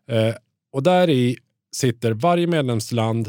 [0.10, 0.36] Eh,
[0.72, 1.38] och där i
[1.72, 3.28] sitter varje medlemsland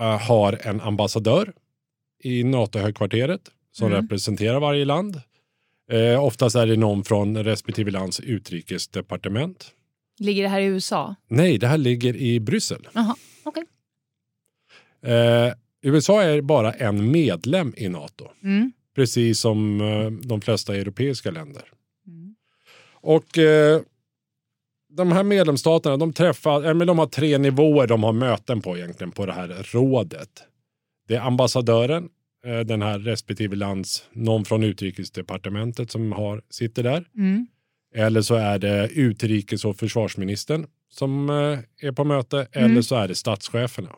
[0.00, 1.52] eh, har en ambassadör
[2.22, 3.40] i NATO-högkvarteret
[3.72, 4.02] som Mm.
[4.02, 5.20] representerar varje land.
[5.90, 9.70] Eh, oftast är det någon från respektive lands utrikesdepartement.
[10.18, 11.14] Ligger det här i USA?
[11.28, 12.88] Nej, det här ligger i Bryssel.
[12.92, 13.64] Jaha, okej.
[15.02, 18.72] Eh, USA är bara en medlem i NATO, Mm.
[18.94, 21.62] precis som eh, de flesta europeiska länder.
[22.06, 22.34] Mm.
[22.92, 23.80] Och eh,
[24.90, 29.10] de här medlemsstaterna, de träffar, men de har tre nivåer de har möten på egentligen
[29.10, 30.28] på det här rådet.
[31.08, 32.08] Det är ambassadören,
[32.46, 37.04] eh, den här respektive lands, någon från utrikesdepartementet som har, sitter där.
[37.16, 37.46] Mm.
[37.94, 42.46] Eller så är det utrikes och försvarsministern som eh, är på möte.
[42.52, 42.70] Mm.
[42.70, 43.90] Eller så är det statscheferna.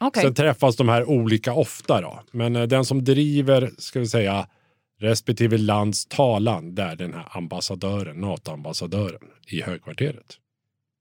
[0.00, 0.22] Okej.
[0.22, 2.20] Sen träffas de här olika ofta då.
[2.30, 4.46] Men eh, den som driver, ska vi säga,
[4.98, 10.38] respektive lands talan, där den här ambassadören, NATO-ambassadören i högkvarteret.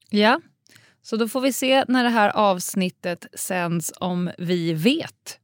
[0.10, 0.42] Ja,
[1.02, 5.40] så då får vi se när det här avsnittet sänds om vi vet.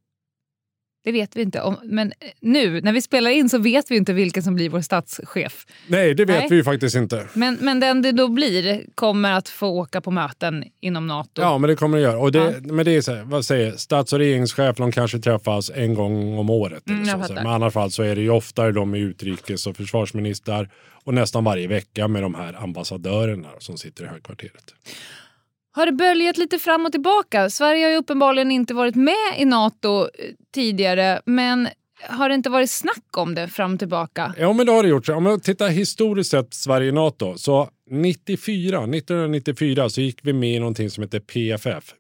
[1.04, 1.62] Det vet vi inte.
[1.62, 4.82] Om, men nu när vi spelar in så vet vi inte vilken som blir vår
[4.82, 5.66] statschef.
[5.88, 6.48] Nej, det vet Nej.
[6.50, 7.28] vi ju faktiskt inte.
[7.34, 11.42] Men, men den det då blir kommer att få åka på möten inom Nato.
[11.42, 12.18] Ja, men det kommer det göra.
[12.18, 15.72] Och det, Men det är så här, vad säger stats och regeringschef, de kanske träffas
[15.76, 16.90] en gång om året.
[16.90, 17.34] Mm, jag så.
[17.34, 20.70] Men i alla fall så är det ju oftare de med utrikes och försvarsministrar
[21.04, 24.74] och nästan varje vecka med de här ambassadörerna som sitter i högkvarteret.
[25.74, 27.50] Har det böljat lite fram och tillbaka?
[27.50, 30.08] Sverige har ju uppenbarligen inte varit med i Nato eh,
[30.54, 31.68] tidigare men
[32.10, 34.34] har det inte varit snack om det fram och tillbaka?
[34.38, 35.10] Ja, men det har det gjort.
[35.10, 40.90] Om man tittar historiskt sett Sverige-NATO så 94, 1994 så gick vi med i någonting
[40.90, 41.94] som heter PFF.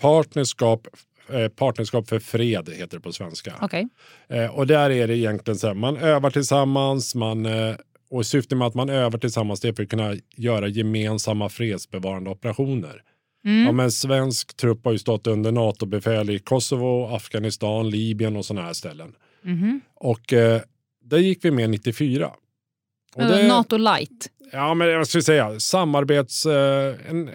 [0.00, 0.86] Partnerskap,
[1.28, 3.54] eh, partnerskap för fred heter det på svenska.
[3.60, 3.88] Okej.
[4.28, 7.46] Eh, och där är det egentligen så här, man övar tillsammans, man,
[8.14, 12.30] och syftet med att man övar tillsammans det är för att kunna göra gemensamma fredsbevarande
[12.30, 13.02] operationer.
[13.44, 13.66] Mm.
[13.66, 18.66] Ja, men svensk trupp har ju stått under NATO-befäl i Kosovo, Afghanistan, Libyen och sådana
[18.66, 19.12] här ställen.
[19.42, 19.80] Mhm.
[19.94, 20.60] Och eh,
[21.04, 22.30] där gick vi med 94.
[23.14, 24.30] Och det, Nato light.
[24.52, 26.46] Ja, men jag skulle säga samarbets...
[26.46, 27.30] Eh, en,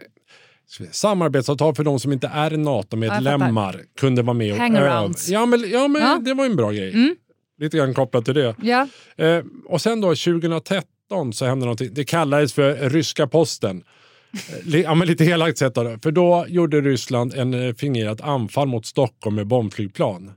[0.92, 5.14] samarbetsavtal för de som inte är NATO-medlemmar kunde vara med och öva.
[5.28, 6.20] Ja, men, ja, men Ja.
[6.26, 6.94] det var en bra grej.
[6.94, 7.16] Mm.
[7.60, 8.56] Lite grann kopplat till det.
[8.62, 8.88] Ja.
[9.18, 11.90] Eh, och sen då 2013 så hände någonting.
[11.94, 13.84] Det kallades för ryska posten.
[14.74, 15.98] Eh, ja, men lite elakt sett då.
[16.04, 20.32] För då gjorde Ryssland en eh, fingerat anfall mot Stockholm med bombflygplan.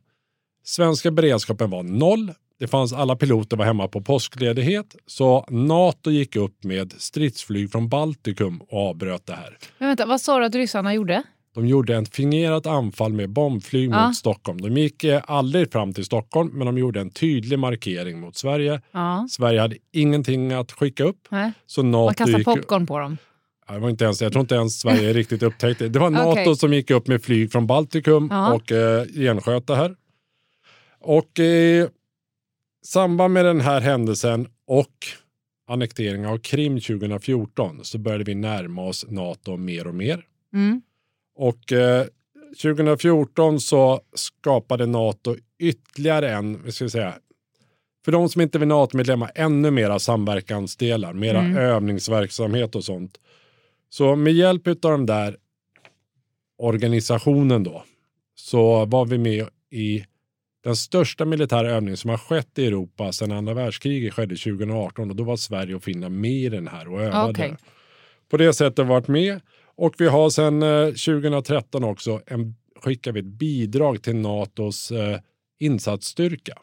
[0.64, 2.32] Svenska beredskapen var noll.
[2.58, 4.96] Det fanns alla piloter var hemma på påskledighet.
[5.06, 9.58] Så NATO gick upp med stridsflyg från Baltikum och avbröt det här.
[9.78, 11.22] Men vänta, vad sa du att ryssarna gjorde?
[11.54, 14.06] De gjorde ett fingerat anfall med bombflyg Ja.
[14.06, 14.60] mot Stockholm.
[14.60, 18.80] De gick eh, aldrig fram till Stockholm, men de gjorde en tydlig markering mot Sverige.
[18.92, 19.26] Ja.
[19.30, 21.26] Sverige hade ingenting att skicka upp.
[21.30, 21.52] Nej.
[21.66, 23.16] Så Man NATO kastar gick, popcorn på dem.
[23.68, 25.90] Det var inte ens, jag tror inte ens Sverige riktigt upptäckte det.
[25.90, 26.56] Det var NATO Okej.
[26.56, 28.52] som gick upp med flyg från Baltikum Ja.
[28.52, 29.96] och eh, gensköt det här.
[31.00, 31.86] Och i
[32.86, 34.94] samband med den här händelsen och
[35.68, 40.24] annekteringen av Krim 2014 så började vi närma oss NATO mer och mer.
[40.54, 40.82] Mm.
[41.42, 42.06] Och eh,
[42.62, 47.14] 2014 så skapade NATO ytterligare en, vad ska säga,
[48.04, 51.56] för de som inte vill NATO-medlemmar, ännu mera samverkansdelar, mera Mm.
[51.56, 53.18] övningsverksamhet och sånt.
[53.90, 55.36] Så med hjälp av den där
[56.58, 57.84] organisationen då,
[58.34, 60.04] så var vi med i
[60.64, 65.16] den största militära övning som har skett i Europa sedan andra världskriget skedde 2018 och
[65.16, 67.30] då var Sverige och Finland med i den här och övade.
[67.30, 67.56] Okej.
[68.30, 69.40] På det sättet varit med
[69.76, 75.18] och vi har sedan eh, 2013 också en, skickar vi ett bidrag till NATOs eh,
[75.60, 76.58] insatsstyrka.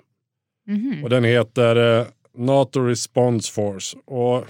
[0.67, 1.03] Mhm.
[1.03, 3.97] Och den heter eh, NATO Response Force.
[4.05, 4.45] Och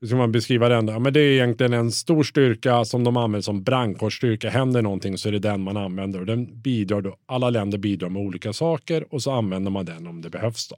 [0.00, 0.88] hur ska man beskriva den?
[0.88, 4.50] Ja, men det är egentligen en stor styrka som de använder som brandkårsstyrka.
[4.50, 7.16] Händer någonting så är det den man använder och den bidrar då.
[7.26, 10.68] Alla länder bidrar med olika saker och så använder man den om det behövs.
[10.68, 10.76] Då.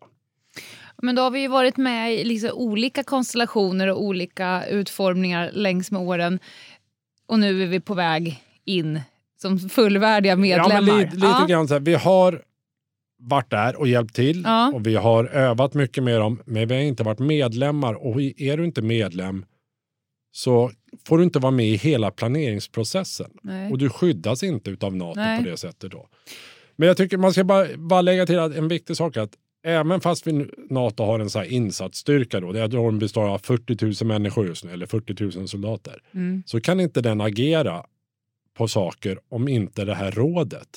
[1.02, 5.90] Men då har vi ju varit med i liksom olika konstellationer och olika utformningar längs
[5.90, 6.38] med åren.
[7.26, 9.00] Och nu är vi på väg in
[9.42, 10.74] som fullvärdiga medlemmar.
[10.74, 11.46] Ja, men lite, lite ja.
[11.48, 12.42] grann så här, vi har
[13.18, 14.72] varit där och hjälpt till Ja.
[14.74, 18.56] och vi har övat mycket med dem, men vi har inte varit medlemmar och är
[18.56, 19.44] du inte medlem
[20.32, 20.70] så
[21.06, 23.72] får du inte vara med i hela planeringsprocessen Nej.
[23.72, 25.38] och du skyddas inte av NATO Nej.
[25.38, 25.92] på det sättet.
[25.92, 26.08] då.
[26.76, 29.36] Men jag tycker man ska bara, bara lägga till att en viktig sak är att
[29.64, 34.04] även fast vi, NATO har en så här insatsstyrka, då, att de består av 40
[34.04, 36.42] 000 människor just nu, eller 40 000 soldater, Mm.
[36.46, 37.84] så kan inte den agera
[38.54, 40.68] på saker om inte det här rådet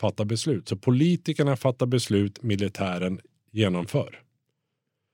[0.00, 0.68] fattar beslut.
[0.68, 4.18] Så politikerna fattar beslut, militären genomför.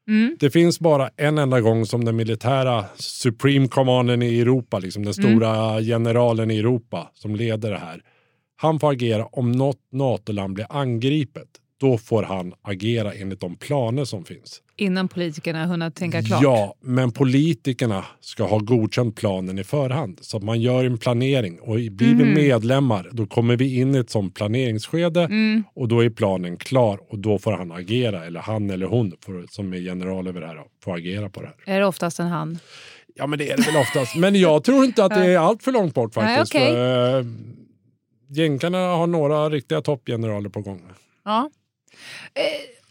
[0.08, 0.36] Mm.
[0.40, 5.14] Det finns bara en enda gång som den militära Supreme Commanden i Europa, liksom den
[5.18, 5.30] Mm.
[5.38, 8.02] stora generalen i Europa som leder det här.
[8.56, 11.48] Han får agera om något NATO-land blir angripet.
[11.80, 14.62] Då får han agera enligt de planer som finns.
[14.76, 16.42] Innan politikerna hunnit tänka klart.
[16.42, 20.18] Ja, men politikerna ska ha godkänt planen i förhand.
[20.22, 22.34] Så att man gör en planering och blir vi Mhm.
[22.34, 25.64] medlemmar då kommer vi in i ett sånt planeringsskede Mm.
[25.74, 29.46] och då är planen klar och då får han agera, eller han eller hon får,
[29.50, 31.74] som är general över det här, får agera på det här.
[31.74, 32.58] Är det oftast en han?
[33.14, 34.16] Ja men det är det väl oftast.
[34.16, 36.54] Men jag tror inte att det är allt för långt bort Nej, faktiskt.
[36.54, 36.72] okej.
[36.72, 37.26] För, eh,
[38.30, 40.82] Jänkarna har några riktiga toppgeneraler på gång.
[41.24, 41.50] Ja.
[42.34, 42.42] Eh,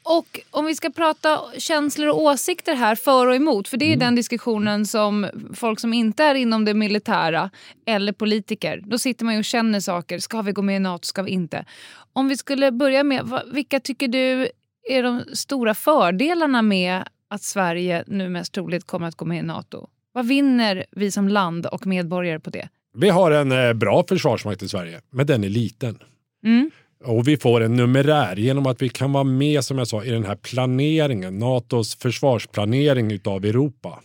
[0.03, 3.67] och om vi ska prata känslor och åsikter här för och emot.
[3.67, 3.99] För det är Mm.
[3.99, 7.49] den diskussionen som folk som inte är inom det militära
[7.85, 8.81] eller politiker.
[8.85, 10.19] Då sitter man ju och känner saker.
[10.19, 11.05] Ska vi gå med i NATO?
[11.05, 11.65] Ska vi inte?
[12.13, 14.49] Om vi skulle börja med, vilka tycker du
[14.89, 19.41] är de stora fördelarna med att Sverige nu mest troligt kommer att gå med i
[19.43, 19.87] NATO?
[20.11, 22.69] Vad vinner vi som land och medborgare på det?
[22.93, 25.99] Vi har en eh, bra försvarsmakt i Sverige, men den är liten.
[26.45, 26.71] Mm.
[27.03, 30.09] Och vi får en numerär genom att vi kan vara med, som jag sa, i
[30.09, 33.99] den här planeringen, NATOs försvarsplanering utav Europa.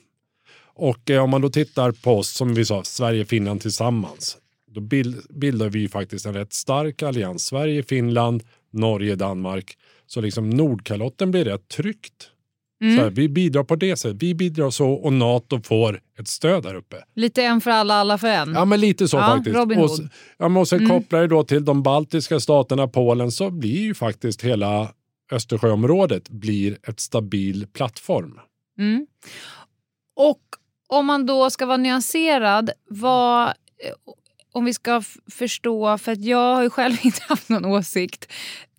[0.75, 4.37] Och eh, om man då tittar på oss, som vi sa, Sverige och Finland tillsammans,
[4.71, 7.45] då bild, bildar vi ju faktiskt en rätt stark allians.
[7.47, 9.77] Sverige, Finland, Norge, Danmark.
[10.07, 12.32] Så liksom Nordkalotten blir rätt tryggt.
[12.83, 12.97] Mm.
[12.97, 14.23] Så här, vi bidrar på det sättet.
[14.23, 16.97] Vi bidrar så och NATO får ett stöd där uppe.
[17.15, 18.53] Lite en för alla, alla för en.
[18.55, 19.57] Ja, men lite så Ja, faktiskt.
[19.57, 20.05] Robin och, Hood.
[20.05, 20.91] s- ja, men och sen Mm.
[20.91, 24.93] kopplar det då till de baltiska staterna, Polen, så blir ju faktiskt hela
[25.33, 28.39] Östersjöområdet blir ett stabil plattform.
[28.79, 29.07] Mm.
[30.17, 30.41] Och
[30.89, 33.53] om man då ska vara nyanserad, vad, eh,
[34.53, 38.33] om vi ska förstå, för att jag har ju själv inte haft någon åsikt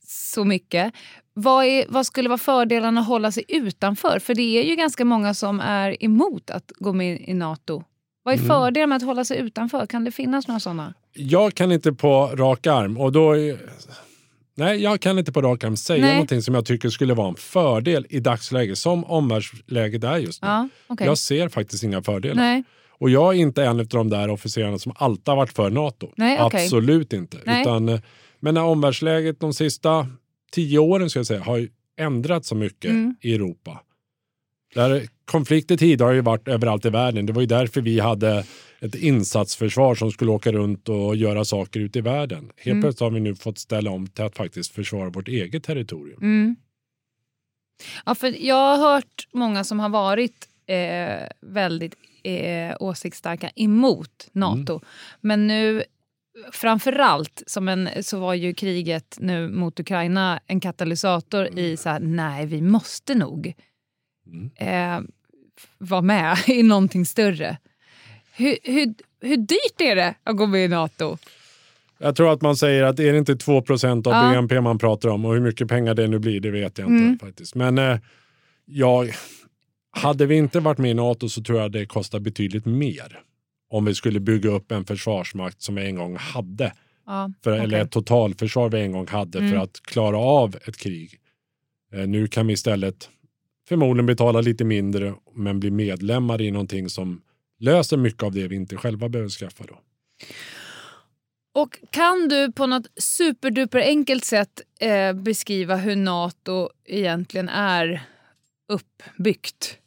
[0.08, 0.94] så mycket.
[1.34, 4.20] Vad, är, vad skulle vara fördelarna att hålla sig utanför?
[4.20, 7.84] För det är ju ganska många som är emot att gå med i NATO.
[8.24, 8.48] Vad är Mm.
[8.50, 9.86] fördelen med att hålla sig utanför?
[9.86, 10.94] Kan det finnas några sådana?
[11.14, 13.58] Jag kan inte på rak arm och då är,
[14.56, 16.14] Nej, jag kan inte på rak arm säga Nej.
[16.14, 20.48] någonting som jag tycker skulle vara en fördel i dagsläget som omvärldsläget är just nu.
[20.48, 21.08] Ja, okej.
[21.08, 22.36] Jag ser faktiskt inga fördelar.
[22.36, 22.64] Nej.
[23.00, 26.10] Och jag är inte en av de där officerarna som alltid har varit för NATO.
[26.16, 26.64] Nej, okej.
[26.64, 27.38] Absolut inte.
[27.38, 28.00] Utan, eh,
[28.40, 30.08] men när omvärldsläget de sista
[30.54, 33.16] tio åren ska jag säga, har ju ändrats så mycket Mm.
[33.22, 33.82] i Europa.
[34.76, 37.26] Där konflikter tidigare har ju varit överallt i världen.
[37.26, 38.46] Det var ju därför vi hade
[38.82, 42.52] ett insatsförsvar som skulle åka runt och göra saker ute i världen.
[42.58, 42.82] Helt Mm.
[42.82, 46.18] plötsligt har vi nu fått ställa om till att faktiskt försvara vårt eget territorium.
[46.22, 46.56] Mm.
[48.06, 54.82] Ja, för jag har hört många som har varit eh, väldigt eh, åsiktsstarka emot Nato.
[55.22, 55.84] Men nu,
[56.52, 62.00] framförallt, som en, så var ju kriget nu mot Ukraina en katalysator i så här,
[62.00, 63.54] nej, vi måste nog
[64.28, 64.50] Mm.
[64.56, 65.10] eh,
[65.78, 67.58] vara med i någonting större.
[68.36, 71.18] Hur, hur, hur dyrt är det att gå med i Nato?
[71.98, 74.32] Jag tror att man säger att är det inte 2% av Ja.
[74.32, 77.04] BNP man pratar om och hur mycket pengar det nu blir, det vet jag inte
[77.04, 77.20] Mm.
[77.20, 77.56] faktiskt.
[77.56, 77.98] Men eh,
[78.66, 79.12] jag,
[79.92, 83.20] hade vi inte varit med i NATO så tror jag det kostar betydligt mer.
[83.74, 86.74] Om vi skulle bygga upp en försvarsmakt som vi en gång hade.
[87.06, 87.64] Ja, För, okej.
[87.64, 89.52] Eller ett totalförsvar vi en gång hade Mm.
[89.52, 91.20] för att klara av ett krig.
[91.94, 93.10] Eh, nu kan vi istället
[93.68, 97.22] förmodligen betala lite mindre men bli medlemmar i någonting som
[97.60, 99.64] löser mycket av det vi inte själva behöver skaffa.
[99.68, 99.80] Då.
[101.56, 108.02] Och kan du på något superduper enkelt sätt eh, beskriva hur Nato egentligen är
[108.68, 109.78] uppbyggt?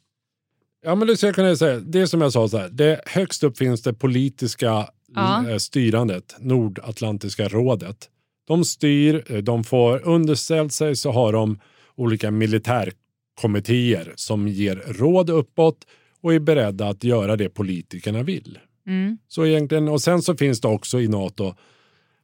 [0.81, 1.79] Ja, men det ska jag kunna säga.
[1.79, 5.49] Det är som jag sa, så här, det, högst upp finns det politiska Ja.
[5.49, 8.09] eh, styrandet, Nordatlantiska rådet.
[8.47, 11.59] De styr, eh, de får underställt sig så har de
[11.95, 15.87] olika militärkommittéer som ger råd uppåt
[16.21, 18.59] och är beredda att göra det politikerna vill.
[18.87, 19.17] Mm.
[19.27, 21.55] Så egentligen, och sen så finns det också i Nato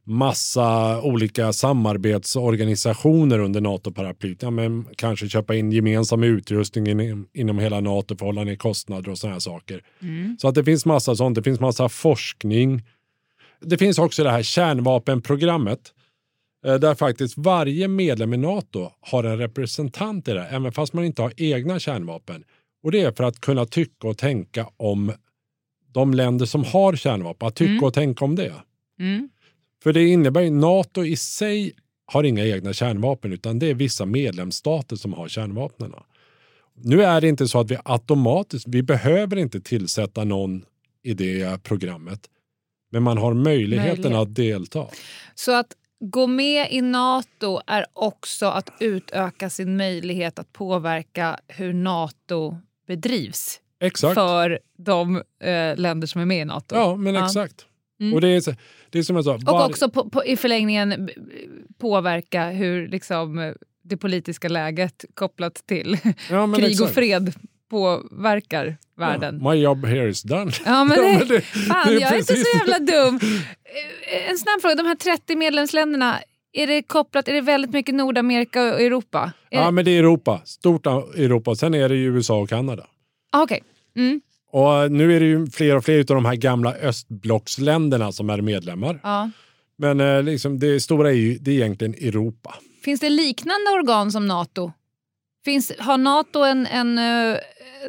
[0.05, 4.41] massa olika samarbetsorganisationer under NATO-paraplyt.
[4.43, 8.55] Ja, men kanske köpa in gemensam utrustning in, inom hela NATO för att hålla ner
[8.55, 9.81] kostnader och sådana här saker.
[10.01, 10.37] Mm.
[10.39, 11.35] Så att det finns massa sånt.
[11.35, 12.81] Det finns massa forskning.
[13.61, 15.79] Det finns också det här kärnvapenprogrammet
[16.65, 21.05] eh, där faktiskt varje medlem i NATO har en representant i det, även fast man
[21.05, 22.43] inte har egna kärnvapen.
[22.83, 25.13] Och det är för att kunna tycka och tänka om
[25.93, 27.83] de länder som har kärnvapen, att tycka Mm.
[27.83, 28.53] och tänka om det.
[28.99, 29.29] Mm.
[29.83, 31.73] För det innebär ju NATO i sig
[32.05, 35.93] har inga egna kärnvapen utan det är vissa medlemsstater som har kärnvapnen.
[36.75, 40.65] Nu är det inte så att vi automatiskt, vi behöver inte tillsätta någon
[41.03, 42.19] i det programmet.
[42.91, 44.21] Men man har möjligheten Möjlighet.
[44.29, 44.87] att delta.
[45.35, 51.73] Så att gå med i Nato är också att utöka sin möjlighet att påverka hur
[51.73, 52.57] Nato
[52.87, 54.13] bedrivs Exakt.
[54.13, 56.75] för de eh, länder som är med i Nato.
[56.75, 57.25] Ja, men Ja.
[57.25, 57.65] exakt.
[58.03, 58.13] Mm.
[58.13, 58.53] Och det är, så-
[58.89, 59.33] det är som jag sa.
[59.35, 61.09] Och var- också på, på, i förlängningen
[61.77, 65.97] påverka hur liksom, det politiska läget kopplat till
[66.29, 66.93] ja, krig och exakt.
[66.93, 67.33] fred
[67.69, 69.39] påverkar världen.
[69.43, 70.51] Ja, my job here is done.
[70.65, 73.19] Ja, men Ja, men det- fan, det är jag är inte precis- så jävla dum.
[74.15, 76.19] Eh, En snabb fråga, de här 30 medlemsländerna,
[76.53, 79.31] är det kopplat, är det väldigt mycket Nordamerika och Europa?
[79.49, 80.41] Är Ja, det- men det är Europa.
[80.45, 81.55] Stort Europa.
[81.55, 82.87] Sen är det ju USA och Kanada.
[83.31, 83.63] Ah, Okej.
[83.95, 84.21] Mm,
[84.53, 88.41] Och nu är det ju fler och fler av de här gamla östblocksländerna som är
[88.41, 88.99] medlemmar.
[89.03, 89.29] ja.
[89.77, 92.55] Men eh, liksom, det stora är ju det är egentligen Europa.
[92.83, 94.71] Finns det liknande organ som Nato?
[95.45, 97.37] Finns, har Nato en, en uh,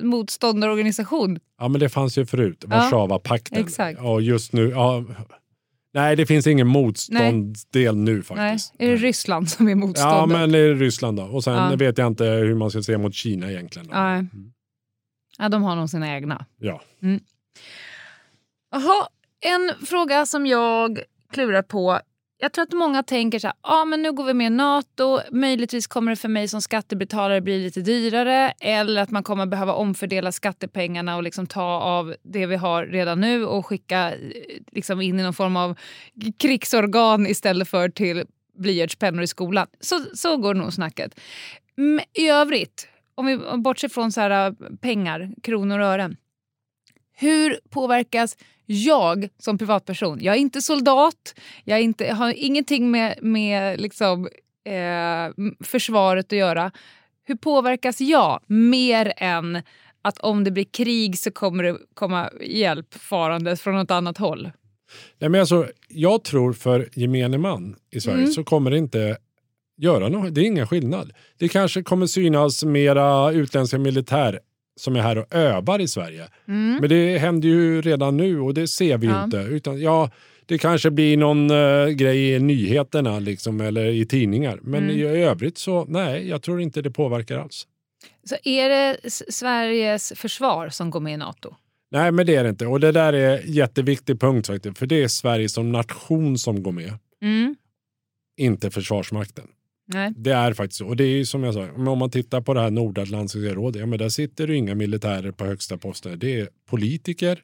[0.03, 1.39] motståndarorganisation?
[1.61, 2.65] Ja, men det fanns ju förut.
[2.67, 3.65] Warszawapakten.
[3.65, 4.01] exakt.
[4.01, 5.05] Och just nu, ja,
[5.95, 8.75] nej, det finns ingen motståndsdel nu faktiskt.
[8.79, 8.89] Nej.
[8.89, 10.19] Är det Ryssland som är motståndare?
[10.19, 11.25] Ja, men det är Ryssland då.
[11.25, 11.77] Och sen Ja.
[11.77, 13.89] vet jag inte hur man ska se mot Kina egentligen.
[13.89, 13.95] Då.
[13.95, 14.27] Nej.
[15.39, 16.47] Ja, de har nog sina egna.
[16.59, 16.81] Ja.
[18.71, 19.09] Jaha,
[19.41, 20.99] en fråga som jag
[21.33, 22.01] klurar på.
[22.39, 25.21] Jag tror att många tänker så här, ah, men nu går vi med i Nato,
[25.31, 29.73] möjligtvis kommer det för mig som skattebetalare bli lite dyrare eller att man kommer behöva
[29.73, 34.19] omfördela skattepengarna och liksom ta av det vi har redan nu och skicka eh,
[34.73, 35.79] liksom in i någon form av
[36.39, 38.25] krigsorgan istället för till
[38.59, 39.67] blyertspennor i skolan.
[39.81, 41.21] Så, så går nog snacket.
[41.77, 46.17] Men I övrigt, om vi bortser från så här, äh, pengar, kronor och ören.
[47.17, 48.37] Hur påverkas
[48.67, 50.19] jag som privatperson?
[50.23, 51.35] Jag är inte soldat,
[51.65, 54.29] jag, är inte, jag har ingenting med, med liksom,
[54.65, 56.71] eh, försvaret att göra.
[57.25, 59.63] Hur påverkas jag mer än
[60.03, 64.51] att om det blir krig så kommer det komma hjälp farandes från något annat håll?
[65.19, 68.33] Nej, men alltså, jag tror för gemene man i Sverige Mm.
[68.33, 69.17] så kommer det inte
[69.77, 70.35] göra något.
[70.35, 71.13] Det är ingen skillnad.
[71.39, 74.41] Det kanske kommer synas mera utländska militär
[74.77, 76.29] som är här och övar i Sverige.
[76.49, 76.77] Mm.
[76.81, 79.25] Men det händer ju redan nu och det ser vi Ja.
[79.25, 79.37] inte.
[79.37, 80.11] Utan, ja,
[80.47, 84.59] det kanske blir någon eh, grej i nyheterna liksom, eller i tidningar.
[84.63, 84.97] Men Mm.
[84.97, 87.67] i övrigt så nej, jag tror inte det påverkar alls.
[88.29, 88.97] Så är det
[89.29, 91.55] Sveriges försvar som går med i Nato?
[91.91, 92.67] Nej, men det är det inte.
[92.67, 94.79] Och det där är en jätteviktig punkt faktiskt.
[94.79, 97.57] För det är Sverige som nation som går med, Mm.
[98.37, 99.45] inte Försvarsmakten.
[99.87, 100.13] Nej.
[100.17, 100.87] Det är faktiskt så.
[100.87, 103.81] Och det är ju som jag sa, om man tittar på det här Nordatlantiska rådet,
[103.81, 106.17] ja men där sitter det inga militärer på högsta poster.
[106.17, 107.43] Det är politiker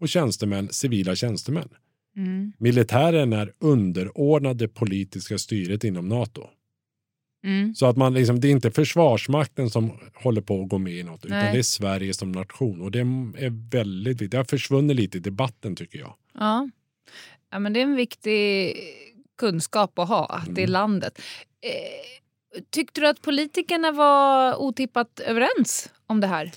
[0.00, 1.68] och tjänstemän, civila tjänstemän.
[2.16, 2.52] Mm.
[2.58, 6.46] Militären är underordnad det politiska styret inom NATO.
[7.44, 7.74] Mm.
[7.74, 11.00] Så att man liksom, det är inte Försvarsmakten som håller på att gå med i
[11.00, 11.52] utan Nej.
[11.52, 12.80] det är Sverige som nation.
[12.80, 14.30] Och det är väldigt viktigt.
[14.30, 16.14] Det har försvunnit lite i debatten tycker jag.
[16.34, 16.68] Ja.
[17.50, 18.76] ja, men det är en viktig
[19.40, 20.72] kunskap att ha, att det är Mm.
[20.72, 21.20] landet.
[21.66, 26.52] Eh, tyckte du att politikerna var otippat överens om det här?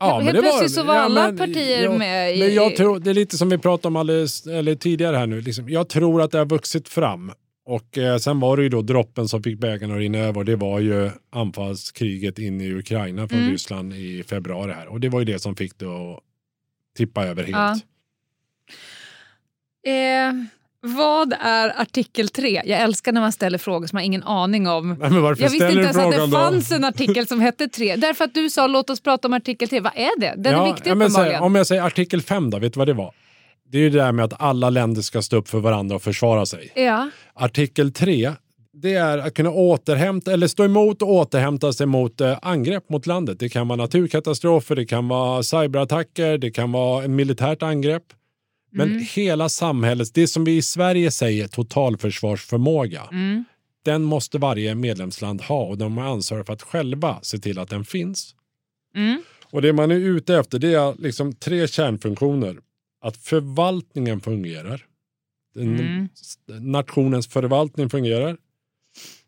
[0.00, 2.38] Helt det plötsligt så var alla men- partier ja, med i...
[2.38, 5.40] Men jag tror, det är lite som vi pratade om alldeles, eller tidigare här nu.
[5.40, 7.32] Liksom, jag tror att det har vuxit fram.
[7.66, 10.38] Och eh, sen var det ju då droppen som fick bägaren att rinna över.
[10.40, 13.50] och Det var ju anfallskriget in i Ukraina från Mm.
[13.52, 14.86] Ryssland i februari här.
[14.88, 16.20] Och det var ju det som fick det att
[16.96, 17.84] tippa över helt.
[19.82, 19.90] Ja.
[19.92, 20.32] Eh,
[20.84, 22.62] vad är artikel 3?
[22.64, 24.96] Jag älskar när man ställer frågor som man har ingen aning om.
[25.00, 26.28] Jag visste inte ens att det då?
[26.28, 27.96] fanns en artikel som hette 3.
[27.96, 29.80] Därför att du sa låt oss prata om artikel 3.
[29.80, 30.34] Vad är det?
[30.36, 31.42] Den är viktig uppenbarligen.
[31.42, 33.12] Om jag säger artikel 5 då, vet du vad det var?
[33.72, 36.02] Det är ju det där med att alla länder ska stå upp för varandra och
[36.02, 36.72] försvara sig.
[36.74, 37.10] Ja.
[37.34, 38.32] Artikel 3,
[38.72, 43.06] det är att kunna återhämta eller stå emot och återhämta sig mot eh, angrepp mot
[43.06, 43.38] landet.
[43.38, 48.02] Det kan vara naturkatastrofer, det kan vara cyberattacker, det kan vara en militärt angrepp.
[48.74, 49.04] Men Mm.
[49.14, 53.44] hela samhället, det som vi i Sverige säger totalförsvarsförmåga, Mm.
[53.84, 57.68] den måste varje medlemsland ha och de har ansvar för att själva se till att
[57.70, 58.34] den finns.
[58.96, 59.22] Mm.
[59.50, 62.56] Och det man är ute efter det är liksom tre kärnfunktioner.
[63.00, 64.82] Att förvaltningen fungerar.
[65.56, 66.08] Mm.
[66.60, 68.36] Nationens förvaltning fungerar.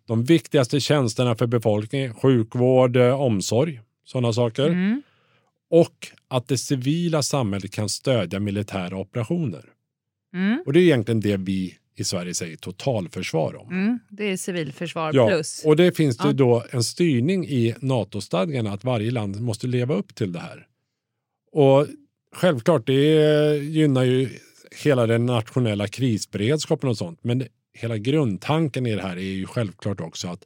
[0.06, 4.66] De viktigaste tjänsterna för befolkningen, sjukvård, eh, omsorg, sådana saker.
[4.66, 5.02] Mm.
[5.70, 9.64] Och att det civila samhället kan stödja militära operationer.
[10.34, 10.62] Mm.
[10.66, 13.68] Och det är egentligen det vi i Sverige säger totalförsvar om.
[13.72, 13.98] Mm.
[14.10, 15.62] Det är civilförsvar Ja, plus.
[15.64, 16.32] och det finns det Ja.
[16.32, 20.66] då en styrning i NATO-stadgarna att varje land måste leva upp till det här.
[21.52, 21.86] Och
[22.32, 24.28] självklart, det gynnar ju
[24.84, 27.18] hela den nationella krisberedskapen och sånt.
[27.24, 30.42] Men hela grundtanken i det här är ju självklart också att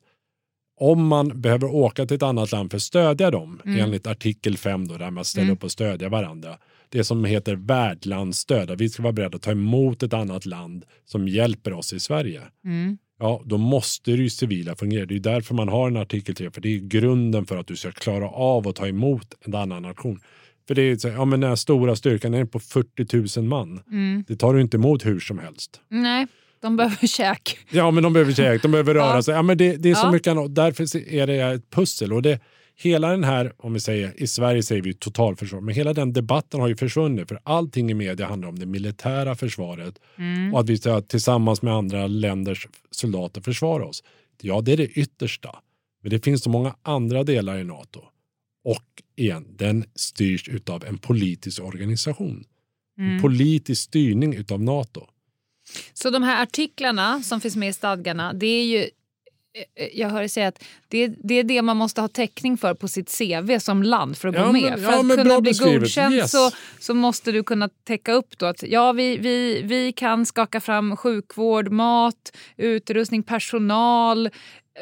[0.80, 3.80] om man behöver åka till ett annat land för att stödja dem, Mm.
[3.80, 5.54] enligt artikel 5 då, där man ställer Mm.
[5.54, 6.58] upp och stödja varandra,
[6.88, 10.84] det som heter värdlandsstöd, att vi ska vara beredda att ta emot ett annat land
[11.04, 12.40] som hjälper oss i Sverige.
[12.64, 12.98] Mm.
[13.18, 15.06] Ja, då måste det ju civila fungera.
[15.06, 17.76] Det är därför man har en artikel 3, för det är grunden för att du
[17.76, 20.20] ska klara av att ta emot en annan nation.
[20.68, 23.80] För det är så, ja men den här stora styrkan är på 40 000 man.
[23.90, 24.24] Mm.
[24.28, 25.80] Det tar du inte emot hur som helst.
[25.88, 26.26] Nej,
[26.60, 27.58] de behöver käk.
[27.70, 29.22] Ja, men de behöver käk, de behöver röra Ja.
[29.22, 29.34] sig.
[29.34, 30.12] Ja, men det, det är så Ja.
[30.12, 30.54] mycket annat.
[30.54, 32.12] Därför är det ett pussel.
[32.12, 32.40] Och det,
[32.76, 36.60] hela den här, om vi säger, i Sverige säger vi totalförsvar, men hela den debatten
[36.60, 37.28] har ju försvunnit.
[37.28, 40.54] För allting i media handlar om det militära försvaret Mm.
[40.54, 44.02] och att vi ska tillsammans med andra länders soldater försvara oss.
[44.42, 45.56] Ja, det är det yttersta.
[46.02, 48.00] Men det finns så många andra delar i NATO.
[48.64, 48.84] Och
[49.16, 52.44] igen, den styrs utav en politisk organisation.
[52.98, 53.22] En Mm.
[53.22, 55.06] politisk styrning utav NATO.
[55.92, 58.88] Så de här artiklarna som finns med i stadgarna, det är ju
[59.94, 62.88] jag hör dig säga att det, det är det man måste ha täckning för på
[62.88, 64.72] sitt CV som land för att Ja, gå men- med.
[64.72, 65.80] ja, för att men bra kunna bli beskrivet.
[65.80, 66.30] godkänd Yes.
[66.30, 70.60] så, så måste du kunna täcka upp då att ja, vi, vi, vi kan skaka
[70.60, 74.28] fram sjukvård, mat, utrustning, personal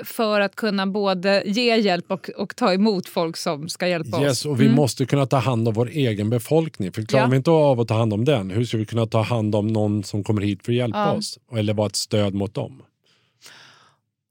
[0.04, 4.32] för att kunna både ge hjälp och, och ta emot folk som ska hjälpa Yes,
[4.32, 4.46] oss.
[4.46, 4.76] och vi Mm.
[4.76, 6.92] måste kunna ta hand om vår egen befolkning.
[6.92, 7.28] För klarar Ja.
[7.30, 9.66] vi inte av att ta hand om den, hur ska vi kunna ta hand om
[9.66, 11.12] någon som kommer hit för att hjälpa Ja.
[11.12, 11.38] oss?
[11.56, 12.82] Eller vara ett stöd mot dem?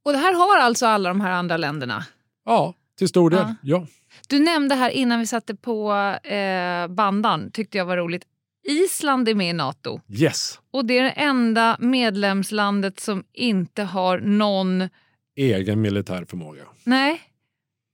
[0.08, 2.06] Och det här har alltså alla de här andra länderna.
[2.46, 3.40] Ja, till stor del.
[3.40, 3.56] Ja.
[3.62, 3.88] Ja.
[4.28, 5.94] Du nämnde här innan vi satte på
[6.24, 8.24] eh, bandan, tyckte jag var roligt.
[8.68, 14.20] Island är med i Nato Yes, och det är det enda medlemslandet som inte har
[14.20, 14.90] någon...
[15.36, 16.64] egen militär förmåga.
[16.84, 17.22] Nej.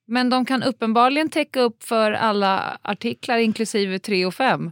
[0.07, 4.71] Men de kan uppenbarligen täcka upp för alla artiklar inklusive 3 och 5.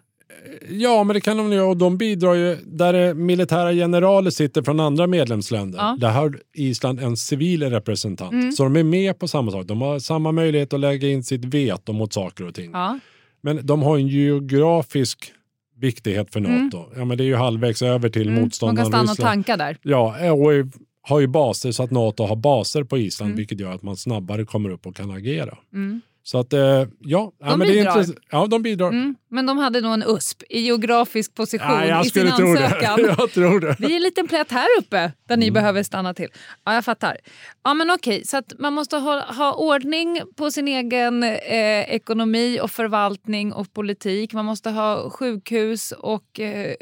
[0.70, 4.80] Ja, men det kan de göra och de bidrar ju där militära generaler sitter från
[4.80, 5.80] andra medlemsländer.
[5.80, 5.98] Ja.
[6.00, 8.34] Där har Island en civil representant.
[8.34, 8.52] Mm.
[8.52, 9.66] Så de är med på samma sak.
[9.66, 12.72] De har samma möjlighet att lägga in sitt veto mot saker och ting.
[12.74, 13.00] Ja.
[13.42, 15.32] Men de har en geografisk
[15.78, 16.66] viktighet för Mm.
[16.66, 16.86] NATO.
[16.96, 18.34] Ja, men det är ju halvvägs över till Mm.
[18.34, 19.78] Man motståndaren kan stanna och tanka där.
[19.82, 20.52] Ja, och
[21.04, 23.38] har ju baser så att NATO har baser på Island Mm.
[23.38, 25.58] vilket gör att man snabbare kommer upp och kan agera.
[25.74, 26.02] Mm.
[26.24, 26.88] Så att, eh, ja.
[27.00, 27.92] ja De men det är bidrar.
[28.04, 28.88] intress- Ja, de bidrar.
[28.88, 29.16] Mm.
[29.30, 33.00] Men de hade nog en USP i geografisk position Ja, i sin ansökan.
[33.18, 33.76] jag tror det.
[33.80, 36.28] Vi är en liten plätt här uppe där ni behöver stanna till.
[36.66, 37.18] Ja, jag fattar.
[37.64, 42.60] Ja, men okej, så att man måste ha, ha ordning på sin egen eh, ekonomi
[42.62, 44.34] och förvaltning och politik.
[44.34, 46.74] Man måste ha sjukhus och eh,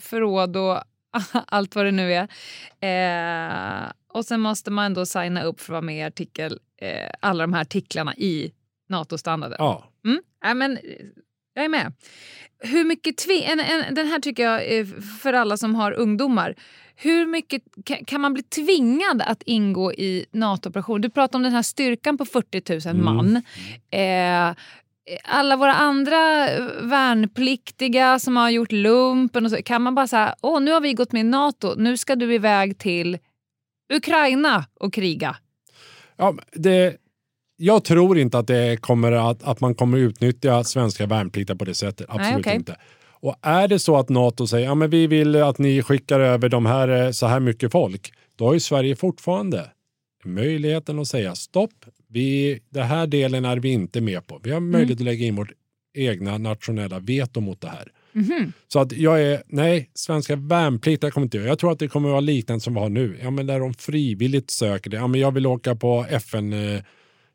[0.00, 0.78] förråd och
[1.46, 2.28] allt vad det nu är.
[2.80, 7.10] Eh, och sen måste man ändå signa upp för att vara med i artikel, eh,
[7.20, 8.52] alla de här artiklarna i
[8.88, 9.56] NATO-standarden.
[9.58, 9.84] Ja.
[10.04, 10.20] Mm.
[10.44, 10.80] Ja, men, eh,
[11.54, 11.92] jag är med.
[12.58, 14.84] Hur mycket tvi- en, en, den här tycker jag är
[15.20, 16.54] för alla som har ungdomar.
[16.96, 21.00] Hur mycket kan, kan man bli tvingad att ingå i NATO-operation?
[21.00, 23.04] Du pratar om den här styrkan på 40 000 Mm.
[23.04, 23.36] man.
[23.90, 24.54] Eh,
[25.24, 26.46] alla våra andra
[26.82, 30.92] värnpliktiga som har gjort lumpen och så, kan man bara säga åh nu har vi
[30.94, 33.18] gått med i NATO, nu ska du iväg till
[33.94, 35.36] Ukraina och kriga.
[36.16, 36.96] Ja, det,
[37.60, 41.74] jag tror inte att, det kommer att, att man kommer utnyttja svenska värnpliktiga på det
[41.74, 42.06] sättet.
[42.08, 42.56] Absolut okej.
[42.56, 42.76] inte.
[43.20, 46.48] Och är det så att NATO säger ja, men vi vill att ni skickar över
[46.48, 49.70] de här, eh, så här mycket folk, då har ju Sverige fortfarande
[50.24, 54.40] möjligheten att säga stopp, vi, det här delen är vi inte med på.
[54.42, 55.52] Vi har möjlighet att lägga in vårt
[55.94, 57.92] egna nationella veto mot det här.
[58.12, 58.52] Mhm.
[58.68, 61.38] Så att jag är, nej, svenska värnpliktiga kommer inte.
[61.38, 63.18] Jag tror att det kommer att vara liknande som vi har nu.
[63.22, 64.96] Ja, men där de frivilligt söker det.
[64.96, 66.82] Ja, men jag vill åka på FN eh,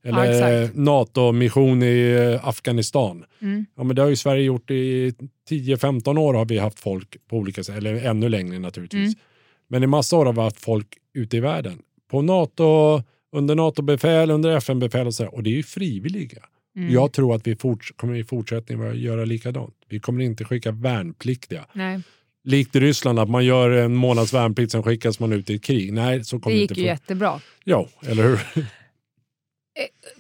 [0.04, 0.78] eller exakt.
[0.78, 3.26] NATO-mission i eh, Afghanistan.
[3.42, 3.66] Mm.
[3.76, 5.14] Ja, men det har ju Sverige gjort i
[5.50, 9.08] 10-15 år har vi haft folk på olika sätt, eller ännu längre naturligtvis.
[9.08, 9.20] Mm.
[9.68, 11.80] Men i massa år har vi haft folk ute i världen.
[12.12, 13.02] På NATO,
[13.32, 15.36] under NATO-befäl, under FN-befäl och så där.
[15.36, 16.44] Och det är ju frivilliga.
[16.76, 16.94] Mm.
[16.94, 17.56] Jag tror att vi
[17.96, 19.76] kommer i fortsättningen att göra likadant.
[19.90, 21.66] Vi kommer inte skicka värnpliktiga.
[21.74, 22.02] Nej,
[22.46, 25.64] Likt i Ryssland att man gör en månads värnplikt sen skickas man ut i ett
[25.64, 25.94] krig.
[25.94, 26.88] Nej, så kommer det inte gick ju få.
[26.88, 27.40] jättebra.
[27.64, 28.40] Ja, eller hur?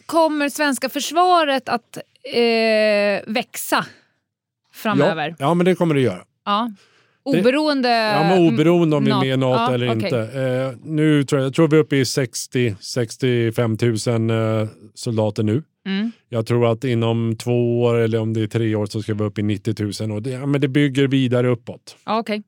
[0.05, 1.97] Kommer svenska försvaret att
[2.33, 3.85] eh, växa
[4.73, 5.29] framöver?
[5.29, 6.23] Ja, ja, men det kommer det göra.
[6.45, 6.71] Ja.
[7.25, 7.89] Oberoende...
[7.89, 10.03] Ja, men oberoende om vi är med i NATO Ja, eller okej.
[10.03, 10.19] inte.
[10.19, 15.63] Eh, nu tror jag, jag tror vi är uppe i 60-65 000 eh, soldater nu.
[15.85, 16.11] Mm.
[16.29, 19.23] Jag tror att inom två år eller om det är tre år så ska vi
[19.23, 21.97] uppe i 90 000 och det, ja, men det bygger vidare uppåt.
[22.05, 22.43] Ja, okej.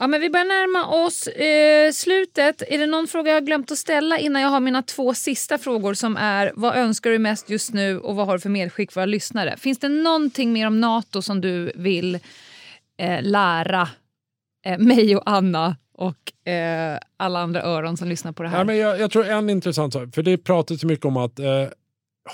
[0.00, 0.04] Mm.
[0.04, 2.62] Ja, men vi börjar närma oss eh, slutet.
[2.68, 5.58] Är det någon fråga jag har glömt att ställa innan jag har mina två sista
[5.58, 8.92] frågor som är vad önskar du mest just nu och vad har du för medskick
[8.92, 9.56] för våra lyssnare?
[9.56, 12.14] Finns det någonting mer om Nato som du vill
[12.98, 13.88] eh, lära
[14.66, 18.58] eh, mig och Anna och eh, alla andra öron som lyssnar på det här?
[18.58, 21.46] Ja, men jag, jag tror en intressant sak, för det pratas mycket om att eh,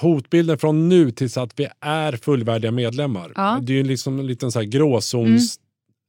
[0.01, 3.33] hotbilden från nu tills att vi är fullvärdiga medlemmar.
[3.35, 3.59] Ja.
[3.63, 4.67] Det är ju liksom en liten så här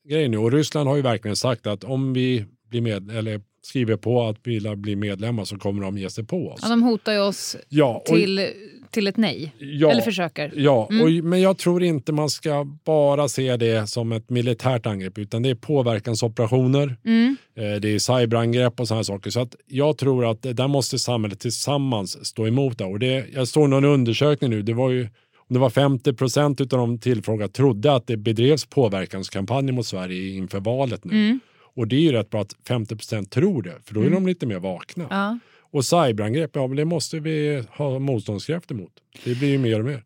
[0.07, 3.97] gråzonsgrej nu och Ryssland har ju verkligen sagt att om vi blir med, eller skriver
[3.97, 6.59] på att vi blir medlemmar så kommer de ge sig på oss.
[6.63, 8.47] ja, de hotar ju oss Ja, och, till,
[8.91, 9.53] till ett nej.
[9.59, 10.51] ja, Eller försöker.
[10.55, 11.03] Ja, Mm.
[11.03, 15.43] och, men jag tror inte man ska bara se det som ett militärt angrepp utan
[15.43, 17.37] det är påverkansoperationer, Mm.
[17.57, 19.29] eh, det är cyberangrepp och sådana saker.
[19.29, 22.85] Så att jag tror att där måste samhället tillsammans stå emot det.
[22.85, 23.25] Och det.
[23.33, 25.07] Jag såg någon undersökning nu, det var ju
[25.49, 30.29] om det var 50 procent av de tillfrågade trodde att det bedrevs påverkanskampanjer mot Sverige
[30.35, 31.13] inför valet nu.
[31.13, 31.39] Mm.
[31.75, 34.23] Och det är ju rätt bra att 50 procent tror det, för då är Mm.
[34.23, 35.07] de lite mer vakna.
[35.09, 35.39] Ja.
[35.71, 38.91] Och cyberangrepp, ja men det måste vi ha motståndskraft emot.
[39.23, 40.03] Det blir ju mer och mer.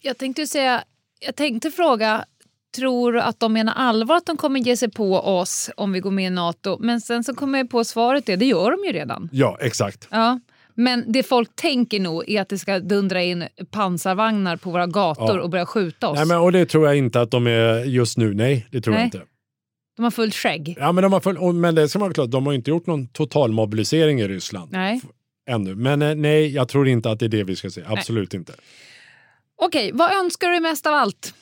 [0.00, 0.84] Jag tänkte säga,
[1.20, 2.24] jag tänkte fråga,
[2.76, 6.10] tror att de menar allvar att de kommer ge sig på oss om vi går
[6.10, 6.76] med i Nato?
[6.80, 9.28] Men sen så kommer jag på svaret det, det gör de ju redan.
[9.32, 10.08] Ja, exakt.
[10.10, 10.40] Ja.
[10.74, 15.36] Men det folk tänker nog är att det ska dundra in pansarvagnar på våra gator
[15.36, 15.42] Ja.
[15.42, 16.16] och börja skjuta oss.
[16.16, 18.34] Nej, men, och det tror jag inte att de är just nu.
[18.34, 19.00] Nej, det tror Nej.
[19.00, 19.20] jag inte.
[19.96, 20.76] De har fullt skägg.
[20.80, 22.86] Ja, men, de har full, och, men det ska man klart, de har inte gjort
[22.86, 25.00] någon totalmobilisering i Ryssland Nej.
[25.50, 25.74] ännu.
[25.74, 27.82] Men eh, nej, jag tror inte att det är det vi ska se.
[27.86, 28.52] Absolut inte.
[29.62, 31.34] Okej, vad önskar du mest av allt?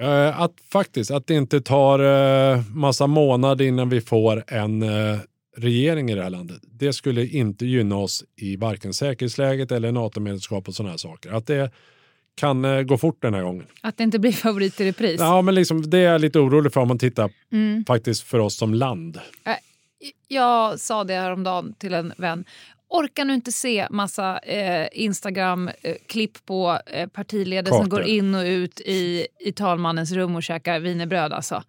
[0.00, 5.18] Eh, att faktiskt, att det inte tar eh, massa månader innan vi får en eh,
[5.58, 6.60] regering i det här landet.
[6.62, 11.30] Det skulle inte gynna oss i varken säkerhetsläget eller NATO-medlemskap och sådana här saker.
[11.30, 11.70] Att det
[12.34, 13.66] kan eh, gå fort den här gången.
[13.80, 15.20] Att det inte blir favorit i repris?
[15.20, 17.84] Ja, men liksom, det är jag lite orolig för om man tittar Mm.
[17.84, 19.20] faktiskt för oss som land.
[20.28, 22.44] Jag sa det häromdagen till en vän.
[22.90, 28.80] Orkar nu inte se massa eh, Instagram-klipp på eh, partiledare som går in och ut
[28.80, 31.62] i, i talmannens rum och käkar wienerbröd alltså.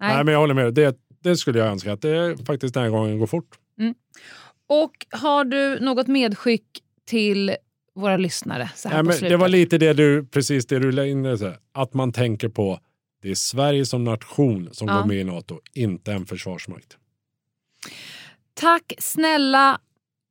[0.00, 0.14] Nej.
[0.14, 0.74] Nej, men jag håller med.
[0.74, 3.58] Det, det skulle jag önska att det faktiskt den här gången går fort.
[4.68, 6.64] Och har du något medskick
[7.06, 7.56] till
[7.94, 9.30] våra lyssnare så här Nej, på slutet?
[9.30, 12.80] det var lite det du, precis det du la in det, att man tänker på
[13.22, 14.94] det är Sverige som nation som Ja.
[15.00, 16.96] går med i NATO, inte en försvarsmakt.
[18.54, 19.80] Tack snälla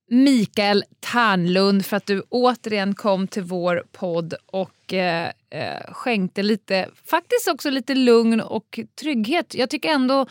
[0.09, 6.89] Mikael Tärnlund för att du återigen kom till vår podd och eh, eh, skänkte lite,
[7.05, 9.55] faktiskt också lite lugn och trygghet.
[9.55, 10.25] Jag tycker ändå,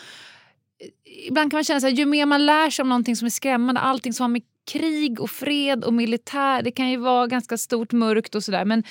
[1.28, 3.80] ibland kan man känna här, ju mer man lär sig om någonting som är skrämmande,
[3.80, 7.92] allting som har med krig och fred och militär, det kan ju vara ganska stort
[7.92, 8.84] mörkt och sådär men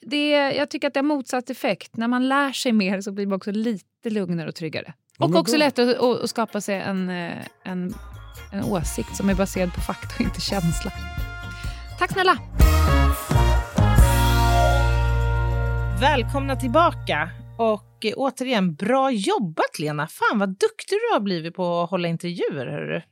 [0.00, 1.96] det, jag tycker att det har motsatt effekt.
[1.96, 4.94] När man lär sig mer så blir man också lite lugnare och tryggare.
[5.18, 5.58] Och men också bra.
[5.58, 7.32] lättare att, att, att skapa sig en, eh,
[7.64, 7.94] en,
[8.52, 10.92] en åsikt som är baserad på fakta och inte känsla.
[11.98, 12.38] Tack snälla!
[16.00, 17.30] Välkomna tillbaka.
[17.58, 20.06] Och eh, återigen, bra jobbat Lena.
[20.06, 22.66] Fan vad duktig du har blivit på att hålla intervjuer.
[22.66, 23.02] Hörru.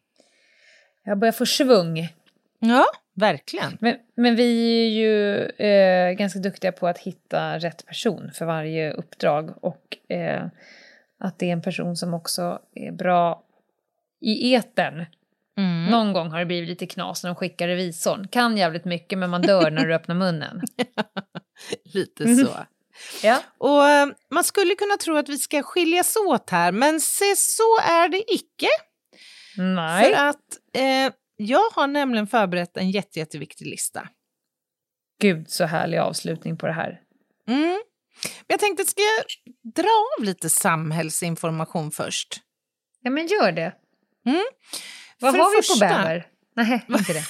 [1.04, 2.08] Jag börjar få svung.
[2.58, 2.84] Ja,
[3.14, 3.76] verkligen.
[3.80, 8.92] Men, men vi är ju eh, ganska duktiga på att hitta rätt person för varje
[8.92, 10.46] uppdrag och eh,
[11.18, 13.42] att det är en person som också är bra
[14.20, 15.06] i etern.
[15.58, 15.84] Mm.
[15.90, 18.28] Någon gång har det blivit lite knas när de skickar revisorn.
[18.28, 20.60] Kan jävligt mycket men man dör när du öppnar munnen.
[21.94, 22.36] Lite Mhm.
[22.36, 22.50] så.
[23.22, 23.42] Ja.
[23.58, 27.78] Och eh, man skulle kunna tro att vi ska skiljas åt här, men se så
[27.78, 28.68] är det icke.
[29.56, 30.04] Nej.
[30.04, 34.08] För att eh, jag har nämligen förberett en jätte, jätteviktig lista.
[35.20, 37.00] Gud så härlig avslutning på det här.
[37.48, 37.60] Mm.
[38.20, 39.24] Men jag tänkte, ska jag
[39.74, 39.88] dra
[40.18, 42.40] av lite samhällsinformation först?
[43.00, 43.72] Ja men gör det.
[44.26, 44.42] Mm.
[45.18, 46.26] Vad För har vi första- på bäver?
[46.56, 47.24] Nej, inte det.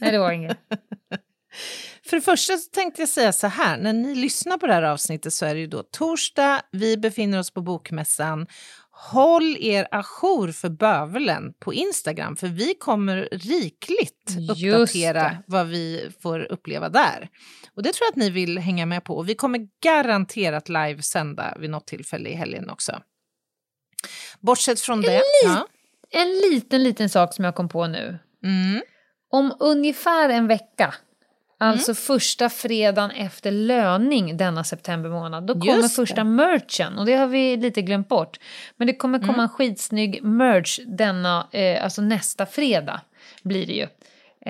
[0.00, 0.58] Nej, det var inget.
[2.10, 4.82] För det första så tänkte jag säga så här, när ni lyssnar på det här
[4.82, 8.46] avsnittet så är det ju då torsdag, vi befinner oss på Bokmässan.
[8.90, 16.52] Håll er ajour för bövelen på Instagram, för vi kommer rikligt uppdatera vad vi får
[16.52, 17.28] uppleva där.
[17.74, 19.16] Och det tror jag att ni vill hänga med på.
[19.16, 23.02] Och vi kommer garanterat livesända vid något tillfälle i helgen också.
[24.40, 25.22] Bortsett från det...
[25.44, 25.66] Ja.
[26.10, 28.18] En liten, liten sak som jag kom på nu.
[28.44, 28.82] Mm.
[29.30, 30.94] Om ungefär en vecka.
[31.64, 36.02] Alltså första fredagen efter löning denna september månad, då kommer Just det.
[36.02, 38.38] första merchen och det har vi lite glömt bort.
[38.76, 39.40] Men det kommer komma Mm.
[39.40, 43.00] en skitsnygg merch denna, eh, alltså nästa fredag
[43.42, 43.86] blir det ju.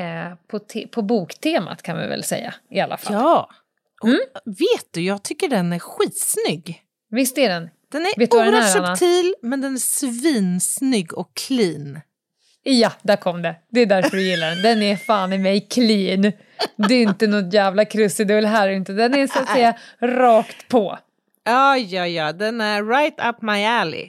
[0.02, 3.14] Eh, på, te- på boktemat kan vi väl säga i alla fall.
[3.14, 3.50] Ja.
[4.04, 4.18] Mm.
[4.44, 6.82] Vet du, jag tycker den är skitsnygg.
[7.11, 7.70] Visst är den?
[7.92, 8.96] Den är Vet du vad den oerhört är, Anna?
[8.96, 12.00] subtil, men den är svinsnygg och clean.
[12.62, 13.54] Ja, där kom det.
[13.68, 14.62] Det är därför du gillar den.
[14.62, 16.32] Den är fan i mig clean.
[16.76, 18.92] Det är inte något jävla krusidull här inte.
[18.92, 20.98] Den är så att säga rakt på.
[21.44, 24.06] Ja, ja, ja, den är right up my alley.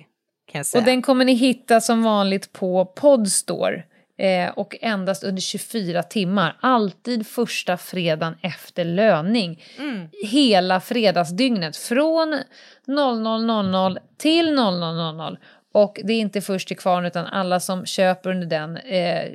[0.51, 0.79] Kan jag säga.
[0.79, 3.83] Och den kommer ni hitta som vanligt på Podstore.
[4.17, 6.57] Eh, och endast under 24 timmar.
[6.59, 9.63] Alltid första fredagen efter löning.
[9.77, 10.09] Mm.
[10.23, 11.77] Hela fredagsdygnet.
[11.77, 12.39] Från
[12.87, 15.37] 00.00 till 00.00.
[15.73, 19.29] Och det är inte först till kvarn utan alla som köper under den eh,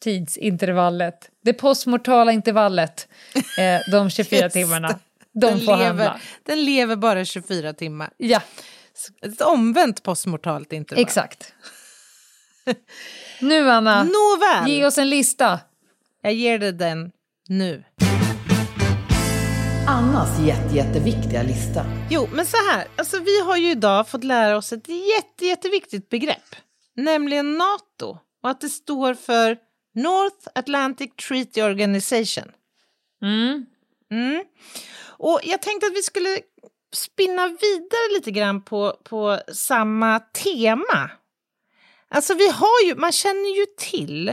[0.00, 1.30] tidsintervallet.
[1.44, 3.08] Det postmortala intervallet.
[3.58, 4.60] Eh, de 24 Just det.
[4.62, 4.88] timmarna.
[4.88, 6.20] De den, får lever, handla.
[6.42, 8.10] den lever bara 24 timmar.
[8.16, 8.42] Ja,
[9.22, 11.02] Ett omvänt postmortalt intervall.
[11.04, 11.52] exakt.
[13.40, 15.60] Nu Anna, Nåväl, ge oss en lista.
[16.22, 17.12] jag ger dig den
[17.48, 17.84] nu.
[19.88, 21.84] Annas jätte, jätteviktiga lista.
[22.10, 22.86] Jo, men så här.
[22.96, 26.56] Alltså, vi har ju idag fått lära oss ett jätte, jätteviktigt begrepp.
[26.96, 28.18] Nämligen NATO.
[28.42, 29.58] Och att det står för
[29.94, 32.44] North Atlantic Treaty Organization.
[33.22, 33.66] Mm.
[34.10, 34.44] Mm.
[35.06, 36.38] Och jag tänkte att vi skulle
[36.94, 41.10] spinna vidare lite grann på, på samma tema.
[42.08, 44.28] Alltså vi har ju, man känner ju till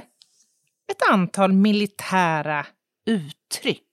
[0.91, 2.65] ett antal militära
[3.05, 3.92] uttryck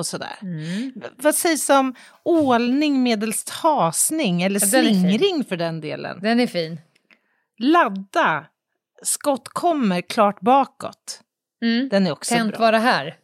[0.00, 0.36] och sådär.
[0.42, 0.92] Mm.
[1.16, 6.20] Vad sägs om ålning medelst hasning eller slingring för den delen?
[6.22, 6.80] Den är fin.
[7.58, 8.46] Ladda,
[9.02, 11.20] skott kommer klart bakåt.
[11.62, 11.88] Mm.
[11.88, 12.60] Den är också Tänt bra.
[12.60, 13.16] vara här.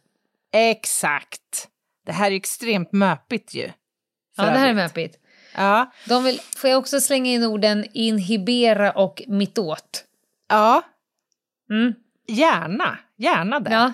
[0.53, 1.67] Exakt.
[2.05, 3.71] Det här är extremt möpigt ju.
[4.37, 5.19] Ja, det här är möpigt.
[5.55, 10.03] Ja, De vill, får jag också slänga in orden inhibera och mittåt?
[10.49, 10.81] ja,
[11.69, 11.93] Mm.
[12.27, 12.97] gärna.
[13.17, 13.71] Gärna det.
[13.73, 13.93] Ja.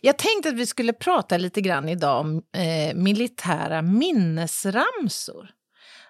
[0.00, 5.48] Jag tänkte att vi skulle prata lite grann idag om eh, militära minnesramsor.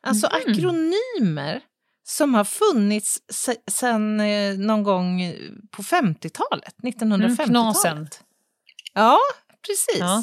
[0.03, 0.53] Alltså Mhm.
[0.53, 1.61] akronymer
[2.05, 5.35] som har funnits se- sedan eh, någon gång
[5.71, 7.87] på 50-talet, 1950-talet.
[7.87, 8.07] Mm.
[8.95, 9.19] Ja,
[9.67, 9.99] precis.
[10.01, 10.23] Ja.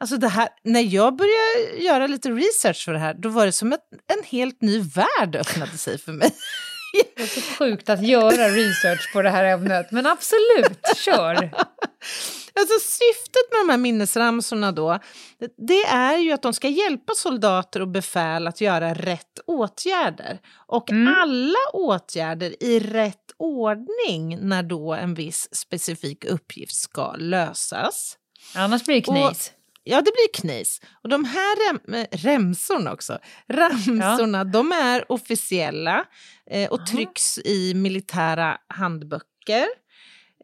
[0.00, 3.52] Alltså det här, när jag började göra lite research för det här, då var det
[3.52, 3.80] som att
[4.18, 6.30] en helt ny värld öppnade sig för mig.
[7.16, 11.50] Det är så sjukt att göra research på det här ämnet, men absolut, kör!
[12.58, 14.98] Alltså syftet med de här minnesramsorna då,
[15.68, 20.38] det- är ju att de ska hjälpa soldater och befäl att göra rätt åtgärder.
[20.66, 21.14] Och Mm.
[21.16, 28.16] alla åtgärder i rätt ordning när då en viss specifik uppgift ska lösas.
[28.54, 29.52] Annars blir det knis.
[29.84, 30.80] Ja, det blir knis.
[31.02, 36.04] Och de här rem, eh, remsorna också, ramsorna, de är officiella
[36.50, 39.66] eh, och trycks i militära handböcker.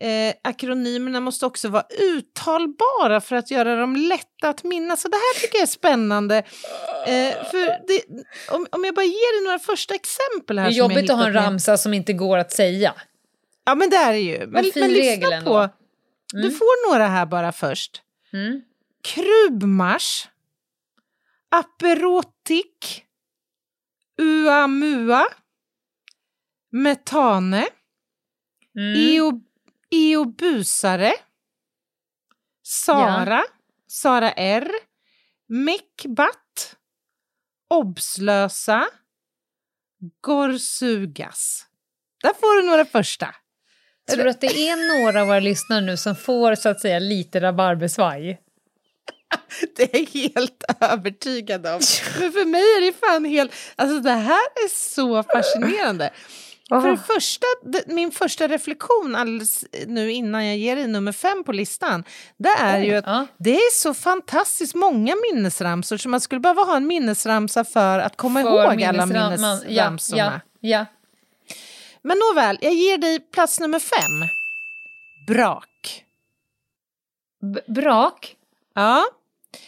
[0.00, 5.00] Eh, akronymerna måste också vara uttalbara för att göra dem lätta att minnas.
[5.00, 6.36] Så det här tycker jag är spännande.
[7.06, 8.02] Eh, för det,
[8.50, 10.68] om, om jag bara ger dig några första exempel Det här.
[10.68, 12.94] är som jag jobbigt att ha en hittat med- ramsa som inte går att säga.
[13.64, 14.46] Ja, men det är det ju.
[14.46, 15.50] Men, men lyssna ändå.
[15.50, 15.68] på.
[16.32, 18.02] Du får några här bara först.
[18.32, 18.62] Mm.
[19.04, 20.28] Krubmars,
[21.50, 23.04] Aperotik,
[24.22, 25.26] Uamua,
[26.72, 27.66] Metane,
[28.78, 28.94] Mm.
[29.94, 31.12] Eo, Eobusare,
[32.62, 33.42] Sara,
[33.86, 34.70] Sara R,
[35.48, 36.76] Mekbat,
[37.70, 38.86] Obslösa,
[40.20, 41.66] Gorsugas.
[42.22, 43.34] Där får du några första.
[44.10, 47.40] Tror att det är några av våra lyssnare nu som får så att säga lite
[47.40, 48.40] rabarbersvaj.
[49.76, 51.72] Det är jag helt övertygad om.
[52.18, 53.52] Men för mig är det fan helt...
[53.76, 56.10] Alltså det här är så fascinerande.
[56.68, 57.46] För det första,
[57.86, 62.04] min första reflektion alldeles nu innan jag ger dig nummer fem på listan,
[62.36, 63.26] det är ju att Ja.
[63.38, 68.16] det är så fantastiskt många minnesramsor så man skulle behöva ha en minnesramsa för att
[68.16, 70.40] komma För ihåg alla minnesram- man- minnesramsorna.
[70.60, 70.86] Ja, ja,
[72.02, 74.28] Men nåväl, jag ger dig plats nummer fem.
[75.26, 76.04] Brak.
[77.40, 77.48] ja.
[77.54, 78.36] B- brak.
[78.74, 79.04] Ja,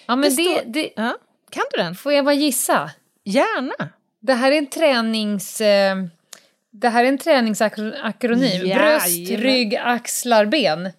[0.07, 1.16] Ja, men Det det, står- det, ja.
[1.51, 1.94] kan du den?
[1.97, 2.90] Får jag bara gissa?
[3.24, 3.88] Gärna.
[4.20, 5.61] Det här är en tränings...
[5.61, 5.97] Eh,
[6.81, 8.68] det här är en träningsakronym.
[8.68, 9.43] Bröst, Jajamän.
[9.43, 10.91] rygg, axlar, ben.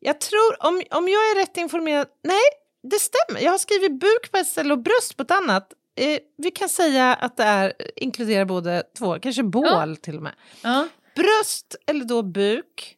[0.00, 2.40] Jag tror, om, om jag är rätt informerad, nej,
[2.82, 3.40] det stämmer.
[3.40, 5.72] Jag har skrivit buk på ett ställe och bröst på ett annat.
[5.96, 10.32] Eh, vi kan säga att det är, inkluderar både två, kanske bål till och med.
[10.62, 10.88] Ja.
[11.16, 12.96] Bröst eller då buk,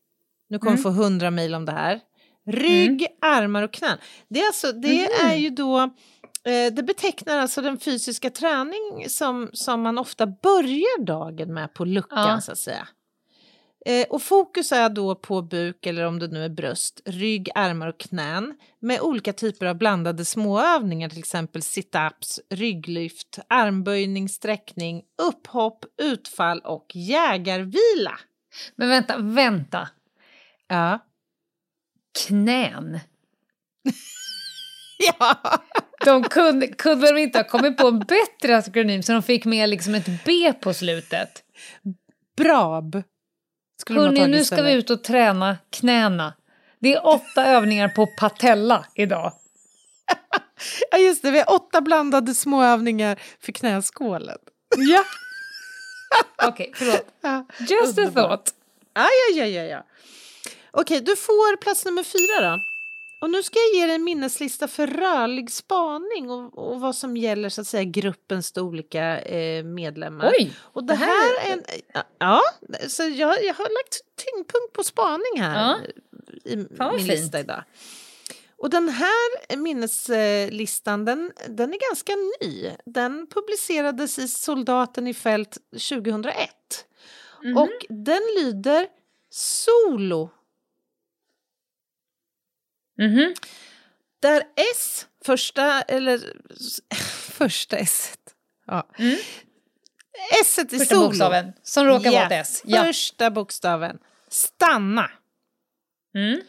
[0.51, 0.83] Nu kommer Mm.
[0.83, 2.01] få hundra mejl om det här.
[2.47, 3.99] Rygg, armar och knän.
[4.29, 4.89] Det är, alltså, det
[5.21, 5.31] Mhm.
[5.31, 5.91] är ju då...
[6.45, 11.85] Eh, det betecknar alltså den fysiska träning som, som man ofta börjar dagen med på
[11.85, 12.41] luckan, Ja.
[12.41, 12.89] så att säga.
[13.87, 17.89] Eh, och fokus är då på buk, eller om det nu är bröst, rygg, armar
[17.89, 25.85] och knän med olika typer av blandade småövningar, till exempel sit-ups, rygglyft, armböjning, sträckning, upphopp,
[26.03, 28.19] utfall och jägarvila.
[28.77, 29.89] Men vänta, vänta.
[30.69, 30.99] Ja.
[32.27, 33.01] Knän.
[35.19, 35.37] ja.
[36.05, 39.69] De kunde, kunde de inte ha kommit på en bättre akronym så de fick med
[39.69, 41.43] liksom ett B på slutet?
[42.37, 43.03] Brab.
[43.89, 46.35] Hörni, nu ska vi ut och träna knäna.
[46.81, 49.33] Det är åtta övningar på patella idag.
[50.91, 51.31] Ja, just det.
[51.31, 54.39] Vi har åtta blandade småövningar för knäskålen.
[54.77, 55.05] Ja.
[56.49, 57.07] Okej, förlåt.
[57.21, 57.47] Ja.
[57.59, 58.15] Just a Underbart.
[58.15, 58.55] thought.
[58.95, 59.87] Ja, ja, ja, ja, ja.
[60.71, 62.61] Okej, du får plats nummer fyra då.
[63.23, 67.17] Och nu ska jag ge dig en minneslista för rörlig spaning och, och vad som
[67.17, 70.33] gäller så att säga gruppens olika eh, medlemmar.
[70.39, 70.53] Oj!
[70.59, 71.07] Och det det här
[71.41, 71.63] här är en...
[72.19, 72.41] Ja,
[72.89, 75.79] så jag, jag har lagt tyngdpunkt på spaning här Ja.
[76.45, 77.19] i Fan, min fint.
[77.21, 77.65] lista idag.
[78.57, 82.71] Och den här minneslistan, den, den är ganska ny.
[82.87, 85.59] Den publicerades i Soldaten i fält
[85.91, 86.37] 2001.
[87.45, 87.57] Mhm.
[87.57, 88.87] Och den lyder
[89.31, 90.31] Solo,
[92.99, 93.35] Mhm.
[94.21, 94.43] där
[94.75, 96.21] S, första, eller
[97.33, 98.15] första S.
[98.67, 98.89] Ja.
[98.99, 99.17] Mm.
[100.43, 101.07] S i Första solo.
[101.07, 102.63] bokstaven som råkar Ja, vara ett S.
[102.67, 102.83] Ja.
[102.85, 103.99] Första bokstaven.
[104.29, 105.11] Stanna.
[106.15, 106.41] Mm.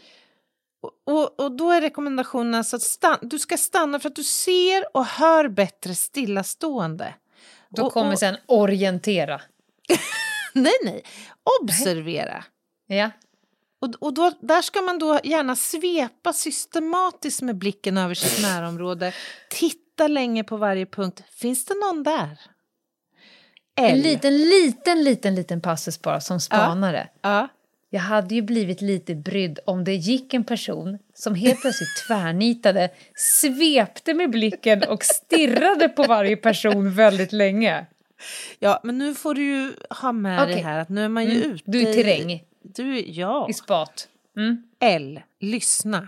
[0.82, 4.24] Och, och, och då är rekommendationen alltså att stan- du ska stanna för att du
[4.24, 7.14] ser och hör bättre stillastående.
[7.70, 9.42] Då Och- kommer sen orientera.
[10.54, 11.04] Nej, nej.
[11.62, 12.44] Observera.
[12.88, 13.12] Ja.
[13.84, 19.14] Och, och då, där ska man då gärna svepa systematiskt med blicken över sitt närområde.
[19.50, 21.24] Titta länge på varje punkt.
[21.32, 22.40] Finns det någon där?
[23.76, 24.00] En L.
[24.00, 27.08] liten, liten, liten, liten passus bara som spanare.
[27.22, 27.48] Ja.
[27.90, 32.90] Jag hade ju blivit lite brydd om det gick en person som helt plötsligt tvärnitade,
[33.16, 37.86] svepte med blicken och stirrade på varje person väldigt länge.
[38.60, 40.64] ja, men nu får du ju ha med dig Okej.
[40.64, 41.52] här att nu är man ju Mm.
[41.56, 43.48] ute Du är terräng, I, du, ja.
[43.50, 44.08] i spat.
[44.38, 44.64] Mm.
[44.80, 45.22] L.
[45.40, 46.08] Lyssna.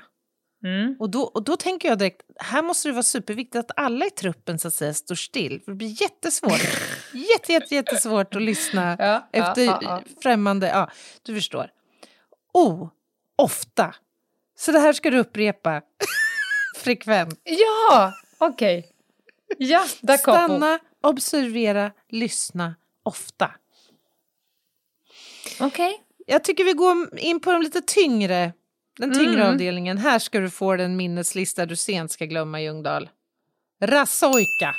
[0.63, 0.95] Mm.
[0.99, 4.09] Och då, och då tänker jag direkt, här måste det vara superviktigt att alla i
[4.09, 5.61] truppen så att säga står still.
[5.65, 6.61] För det blir jättesvårt.
[7.13, 10.01] jätte, jätte, jättesvårt att lyssna Ja, efter ja, ja.
[10.23, 10.89] främmande, ja,
[11.23, 11.71] du förstår.
[12.53, 12.89] O.
[13.35, 13.95] Ofta.
[14.57, 15.81] Så det här ska du upprepa
[16.77, 17.39] frekvent.
[17.43, 18.91] Ja, okej.
[19.57, 20.31] Ja, da capo.
[20.31, 23.51] Stanna, observera, lyssna ofta.
[25.59, 26.04] Okej.
[26.25, 28.53] Jag tycker vi går in på de lite tyngre,
[28.99, 29.53] den tyngre Mm.
[29.53, 29.97] avdelningen.
[29.97, 33.09] Här ska du få den minneslista du sent ska glömma, Ljungdahl.
[33.83, 34.75] Rasojka.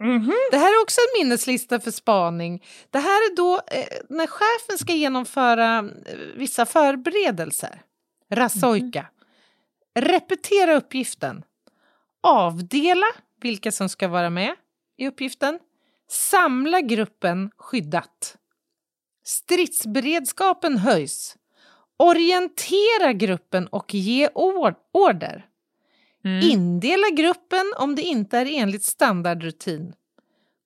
[0.00, 0.32] Mhm.
[0.50, 2.62] Det här är också en minneslista för spaning.
[2.90, 7.82] Det här är då eh, när chefen ska genomföra eh, vissa förberedelser.
[8.30, 9.06] Rasojka.
[9.94, 11.44] Repetera uppgiften.
[12.22, 13.06] Avdela
[13.40, 14.54] vilka som ska vara med
[14.98, 15.58] i uppgiften.
[16.10, 18.36] Samla gruppen skyddat.
[19.24, 21.36] Stridsberedskapen höjs.
[21.96, 25.46] Orientera gruppen och ge or- order.
[26.24, 26.50] Mm.
[26.50, 29.94] Indela gruppen om det inte är enligt standardrutin.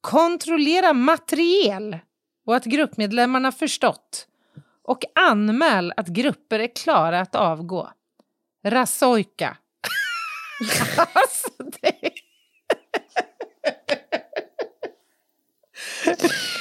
[0.01, 1.99] Kontrollera materiel
[2.47, 4.29] och att gruppmedlemmarna förstått.
[4.83, 7.91] Och anmäl att grupper är klara att avgå.
[8.65, 9.57] Rasojka.
[11.13, 11.51] alltså,
[11.81, 12.11] det...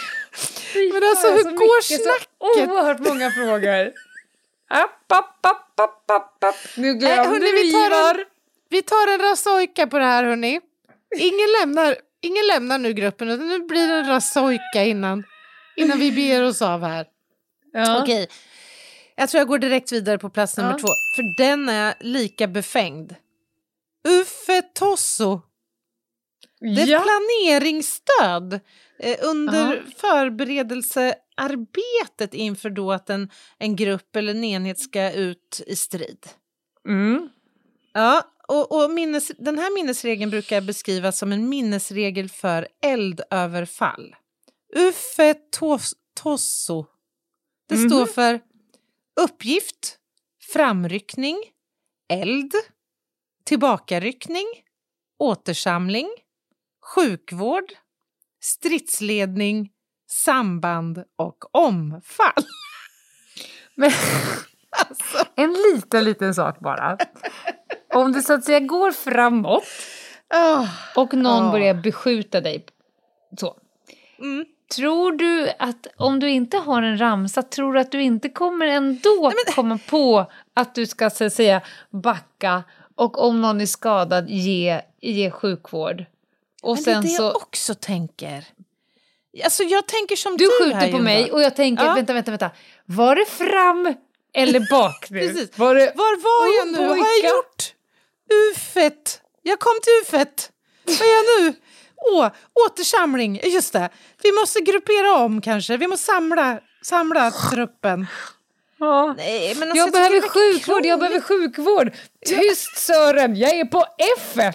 [0.94, 2.70] Men alltså, hur går mycket, så snacket?
[2.72, 3.92] Oerhört många frågor.
[4.70, 6.56] App, app, app, app, app, app.
[6.78, 8.26] Nu glömde hörni, vi tar en-.
[8.70, 10.60] Vi tar en rasojka på det här hörni.
[11.18, 15.24] Ingen lämnar, ingen lämnar nu gruppen utan nu blir det en rasojka innan,
[15.76, 17.06] innan vi beger oss av här.
[17.74, 18.02] Ja.
[18.02, 18.28] Okej,
[19.16, 20.78] jag tror jag går direkt vidare på plats nummer Ja.
[20.78, 20.88] två.
[20.88, 23.16] För den är lika befängd.
[24.08, 25.42] Uffe Tosso.
[26.60, 27.04] Det är Ja.
[27.04, 28.60] planeringsstöd
[29.00, 29.82] eh, under Ja.
[29.98, 36.28] förberedelsearbetet inför då att en, en grupp eller en enhet ska ut i strid.
[36.88, 37.30] Mm.
[37.94, 44.16] Ja, och, och minnes, den här minnesregeln brukar beskrivas som en minnesregel för eldöverfall.
[44.76, 46.86] Uffe tos, Tosso.
[47.70, 47.90] Det Mhm.
[47.90, 48.40] står för
[49.22, 49.98] uppgift,
[50.54, 51.38] framryckning,
[52.14, 52.52] eld,
[53.44, 54.46] tillbakaryckning,
[55.20, 56.10] återsamling,
[56.96, 57.64] sjukvård,
[58.42, 59.70] stridsledning,
[60.10, 62.44] samband och omfall.
[63.76, 63.92] Men,
[65.36, 66.98] En liten, liten sak bara.
[67.94, 69.64] Om det så att säga går framåt
[70.34, 71.52] Ah, och någon Ja.
[71.52, 72.66] börjar beskjuta dig
[73.40, 73.56] så.
[74.20, 74.46] Mm.
[74.76, 78.68] Tror du att om du inte har en ramsa, tror du att du inte kommer
[78.68, 82.64] ändå komma på att du ska så att säga backa
[82.96, 86.06] och om någon är skadad ge, ge sjukvård?
[86.66, 87.24] Och men det är sen det så...
[87.24, 88.46] jag också tänker.
[89.44, 91.94] Alltså jag tänker som Du du, skjuter här, på mig och jag tänker, Ja.
[91.94, 92.52] vänta, vänta, vänta.
[92.86, 93.94] Var det fram
[94.34, 95.20] eller bak nu?
[95.20, 95.58] Precis.
[95.58, 95.92] Var det...
[95.96, 96.88] Var var jag nu?
[96.88, 97.28] Har pojkar.
[97.28, 97.74] jag gjort
[98.52, 99.22] ufet?
[99.44, 100.52] Jag kom till ufet.
[100.86, 101.54] Vad är jag nu?
[102.12, 102.28] Åh,
[102.66, 103.40] återsamling.
[103.44, 103.90] Just det.
[104.24, 105.78] Vi måste gruppera om kanske.
[105.78, 108.08] Vi måste samla, samla truppen.
[108.80, 109.14] Ja.
[109.18, 111.92] Nej, men alltså, Jag behöver sjukvård, jag behöver sjukvård.
[112.26, 113.86] Tyst Sören, jag är på
[114.36, 114.54] F1.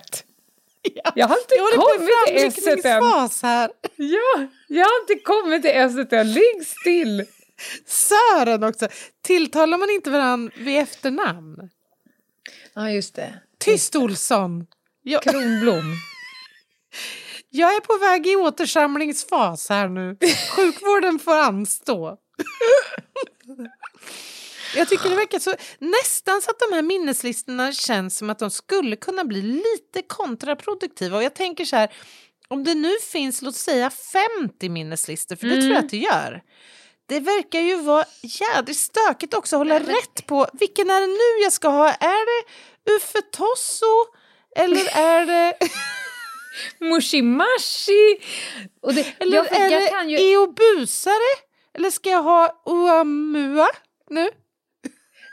[1.14, 2.82] Jag har inte Jag kommit till S1 än.
[2.82, 3.70] framryckningsfas här.
[3.96, 6.32] Ja, jag har inte kommit till S1 än.
[6.32, 7.24] Ligg still.
[7.86, 8.88] Sören också.
[9.22, 11.70] Tilltalar man inte varandra vid efternamn?
[12.74, 13.34] Ja, just det.
[13.58, 14.66] Tyst Olsson.
[15.02, 15.84] Jag, Kronblom.
[17.50, 20.16] jag är på väg i återsamlingsfas här nu.
[20.56, 22.16] Sjukvården får anstå.
[24.76, 28.50] Jag tycker det verkar så, nästan så att de här minneslistorna känns som att de
[28.50, 31.16] skulle kunna bli lite kontraproduktiva.
[31.16, 31.92] Och jag tänker så här,
[32.48, 36.42] om det nu finns, låt säga 50 minneslistor, för det tror jag att det gör.
[37.06, 41.44] Det verkar ju vara jädrigt stökigt också att hålla rätt på vilken är det nu
[41.44, 41.88] jag ska ha.
[41.88, 42.50] Är det
[42.96, 44.06] Uffe Tosso
[44.56, 45.58] eller är det,
[46.78, 48.20] Mushimashi.
[48.82, 50.32] Och det, eller jag, är jag det ju...
[50.32, 51.30] Eobusare?
[51.74, 53.68] Eller ska jag ha Oamua
[54.10, 54.30] nu?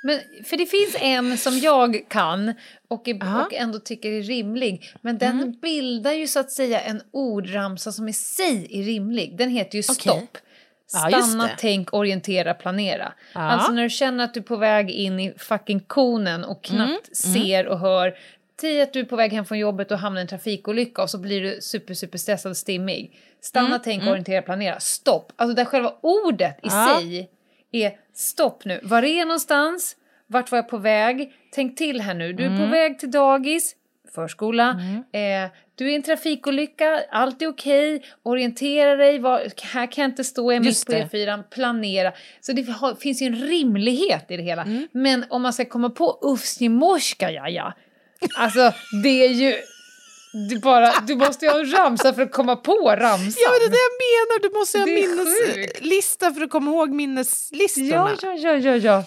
[0.02, 2.54] Men, för det finns en som jag kan
[2.88, 3.26] och, är, Ja.
[3.26, 3.42] Mm.
[3.42, 4.94] och ändå tycker är rimlig.
[5.02, 9.38] Men den bildar ju så att säga en ordramsa som i sig är rimlig.
[9.38, 9.96] Den heter ju Okej.
[9.96, 10.38] stopp.
[10.94, 11.56] Ja, Stanna, det.
[11.60, 13.14] tänk, orientera, planera.
[13.34, 13.40] Ja.
[13.42, 17.26] Alltså när du känner att du är på väg in i fucking konen och knappt
[17.26, 18.18] Mm, ser och hör.
[18.62, 21.10] Säg att du är på väg hem från jobbet och hamnar i en trafikolycka och
[21.10, 23.18] så blir du super, super stressad och stimmig.
[23.42, 24.80] Stanna, Mm, tänk, orientera, planera.
[24.80, 25.32] Stopp.
[25.36, 26.98] Alltså där själva ordet i Ja.
[27.02, 27.30] sig
[27.72, 28.80] är stopp nu.
[28.84, 29.96] Var är jag någonstans?
[30.28, 31.34] Vart var jag på väg?
[31.52, 32.34] Tänk till här nu.
[32.34, 32.60] Du är Mm.
[32.60, 33.76] på väg till dagis,
[34.16, 34.70] förskola.
[35.14, 38.04] Eh, du är i en trafikolycka, allt är okej.
[38.24, 41.10] Orientera dig, var, här kan jag inte stå, jag är mitt på det.
[41.12, 41.44] E4.
[41.44, 42.14] Planera.
[42.42, 44.62] Så det har, finns ju en rimlighet i det hela.
[44.62, 44.88] Mm.
[44.92, 47.74] Men om man ska komma på Ufsnimorska, ja ja.
[48.38, 49.54] Alltså det är ju...
[50.34, 53.34] Du, bara, du måste ju ha en ramsa för att komma på ramsan.
[53.44, 54.50] Ja, men det är det jag menar.
[54.50, 57.90] Du måste ha är minneslista för att komma ihåg minneslistorna.
[57.90, 59.04] ja, ja, ja, ja, ja.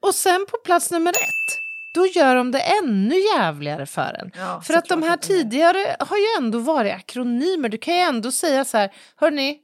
[0.00, 1.58] Och sen på plats nummer ett,
[1.94, 4.30] då gör de det ännu jävligare för en.
[4.34, 7.68] Ja, för att de här tidigare har ju ändå varit akronymer.
[7.68, 9.58] Du kan ju ändå säga så här, hörni,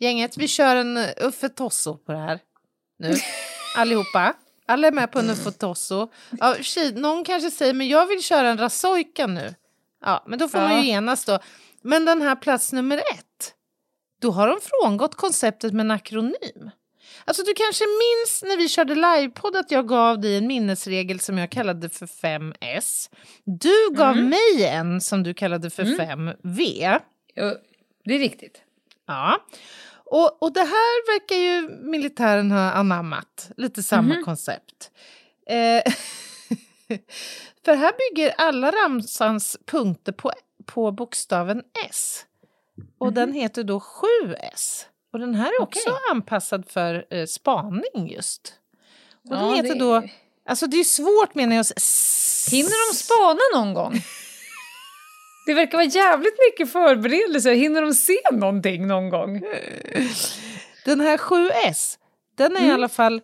[0.00, 2.40] gänget, vi kör en Uffe Tosso på det här
[2.98, 3.16] nu.
[3.76, 4.34] Allihopa.
[4.66, 6.08] Alla är med på en Uffe Tosso.
[6.40, 6.54] Ja,
[6.94, 9.54] någon kanske säger, men jag vill köra en Rasojka nu.
[10.04, 10.82] Ja, men då får man Ja.
[10.82, 11.38] ju enas då.
[11.82, 13.54] Men den här plats nummer ett,
[14.22, 16.70] då har de frångått konceptet med en akronym.
[17.24, 21.38] Alltså du kanske minns när vi körde livepodd att jag gav dig en minnesregel som
[21.38, 23.10] jag kallade för 5S.
[23.44, 27.00] Du gav mig en som du kallade för 5V.
[27.36, 27.54] Jo,
[28.04, 28.62] Det är riktigt.
[29.06, 29.46] Ja.
[30.10, 34.90] Och, och det här verkar ju militären ha anammat, lite samma koncept.
[35.50, 35.92] Eh,
[37.64, 40.32] för här bygger alla ramsans punkter på,
[40.66, 42.24] på bokstaven S.
[42.98, 44.84] Och den heter då 7S.
[45.12, 46.00] Och den här är också Okej.
[46.10, 48.54] anpassad för eh, spaning just.
[49.24, 50.02] Och den Ja, heter det- då,
[50.48, 51.64] alltså det är svårt menar jag.
[52.50, 53.92] Hinner de spana någon gång?
[55.46, 57.54] Det verkar vara jävligt mycket förberedelser.
[57.54, 59.42] Hinner de se någonting någon gång?
[60.84, 61.98] Den här 7S,
[62.36, 63.20] den är i alla fall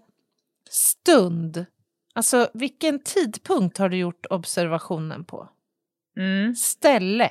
[0.70, 1.66] stund.
[2.14, 5.48] Alltså vilken tidpunkt har du gjort observationen på?
[6.16, 6.54] Mm.
[6.54, 7.30] Ställe.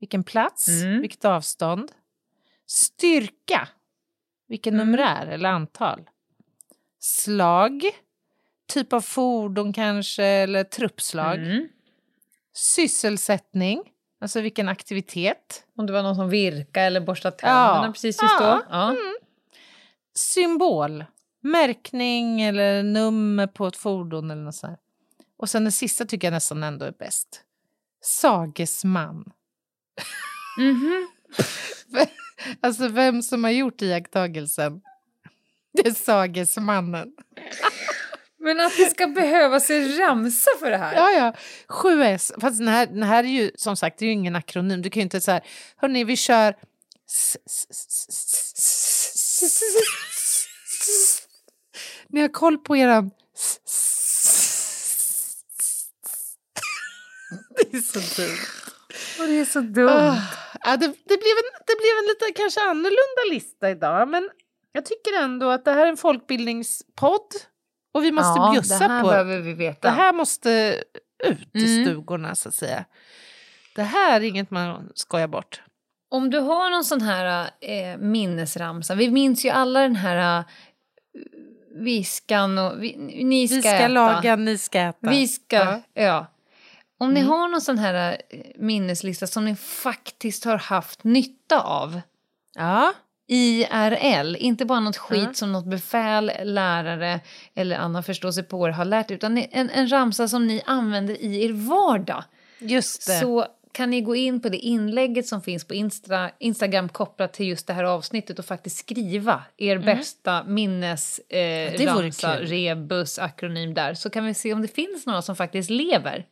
[0.00, 0.68] Vilken plats?
[0.68, 1.00] Mm.
[1.00, 1.92] Vilket avstånd?
[2.66, 3.68] Styrka.
[4.48, 4.86] Vilken Mm.
[4.86, 6.10] numerär eller antal?
[6.98, 7.82] Slag.
[8.72, 11.34] Typ av fordon kanske, eller truppslag.
[11.38, 11.68] Mm.
[12.54, 13.82] Sysselsättning.
[14.20, 15.64] Alltså vilken aktivitet.
[15.76, 17.92] Om det var någon som virka eller borsta tänderna Ja.
[17.92, 18.44] precis just då.
[18.44, 18.62] Ja.
[18.70, 18.96] Ja.
[20.14, 21.04] symbol,
[21.40, 24.70] märkning eller nummer på ett fordon eller något sånt.
[24.70, 24.78] här.
[25.36, 27.42] Och sen den sista tycker jag nästan ändå är bäst.
[28.02, 29.24] Sagesman.
[30.58, 31.08] Mhm.
[32.60, 34.80] Alltså vem som har gjort iakttagelsen.
[35.72, 37.12] Det är sagesmannen.
[38.40, 40.94] Men att det ska behövas en ramsa för det här.
[40.94, 41.34] Ja, ja.
[41.68, 42.40] 7S.
[42.40, 44.82] Fast den här, den här är ju som sagt det är ju ingen akronym.
[44.82, 45.40] Du kan ju inte säga
[45.76, 46.54] hörni vi kör
[52.08, 53.10] Ni har koll på eran
[57.56, 58.38] Det är så dumt.
[59.20, 59.88] Och det är så dumt.
[59.90, 60.16] Ah,
[60.64, 64.30] ja, det, det, blev en, det blev en lite kanske annorlunda lista idag, men
[64.72, 67.28] jag tycker ändå att det här är en folkbildningspodd
[67.94, 69.88] och vi måste ja, bjussa det här på behöver vi veta.
[69.88, 70.82] det här måste
[71.24, 71.84] ut i Mm.
[71.84, 72.84] stugorna så att säga.
[73.74, 75.62] Det här är inget man skojar bort.
[76.10, 80.44] Om du har någon sån här eh, minnesramsa, vi minns ju alla den här
[81.76, 83.88] eh, viskan och vi, ni ska, Vi ska äta.
[83.88, 85.10] laga, ni ska äta.
[85.10, 85.80] Vi ska, Ja.
[85.94, 86.26] ja.
[87.00, 87.32] Om ni Mm.
[87.32, 92.00] har någon sån här eh, minneslista som ni faktiskt har haft nytta av
[92.54, 92.92] Ja.
[93.30, 95.34] IRL, inte bara något skit Ja.
[95.34, 97.20] som något befäl, lärare
[97.54, 102.24] eller annan förståsigpåare har lärt utan en, en ramsa som ni använder i er vardag.
[102.58, 103.20] Just det.
[103.20, 103.46] Så
[103.78, 107.66] kan ni gå in på det inlägget som finns på Insta, Instagram kopplat till just
[107.66, 111.74] det här avsnittet och faktiskt skriva er bästa minnes eh, Mm.
[111.78, 112.46] det vore ramsa, kul.
[112.46, 113.94] rebus, akronym där.
[113.94, 116.26] Så kan vi se om det finns några som faktiskt lever.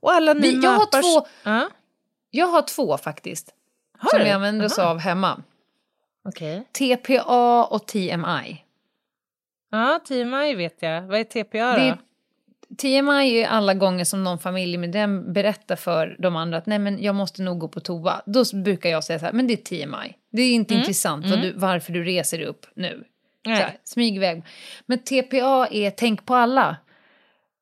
[0.00, 0.86] och alla ni Vi- jag har
[1.20, 1.68] två- Ja.
[2.30, 3.54] Jag har två faktiskt.
[3.98, 4.24] Har som du?
[4.24, 4.90] vi använder oss Aha.
[4.90, 5.42] av hemma.
[6.24, 6.64] Okej.
[6.72, 8.64] TPA och TMI.
[9.70, 11.02] Ja, TMI vet jag.
[11.02, 11.98] Vad är TPA då?
[12.70, 17.02] Är, TMI är alla gånger som någon familjemedlem berättar för de andra att nej men
[17.02, 18.22] jag måste nog gå på toa.
[18.26, 19.56] Då brukar jag säga så här, men det är
[19.86, 20.14] TMI.
[20.32, 23.04] Det är inte intressant vad du, varför du reser upp nu.
[23.44, 24.42] Så här, smyg iväg.
[24.86, 26.76] Men TPA är tänk på alla.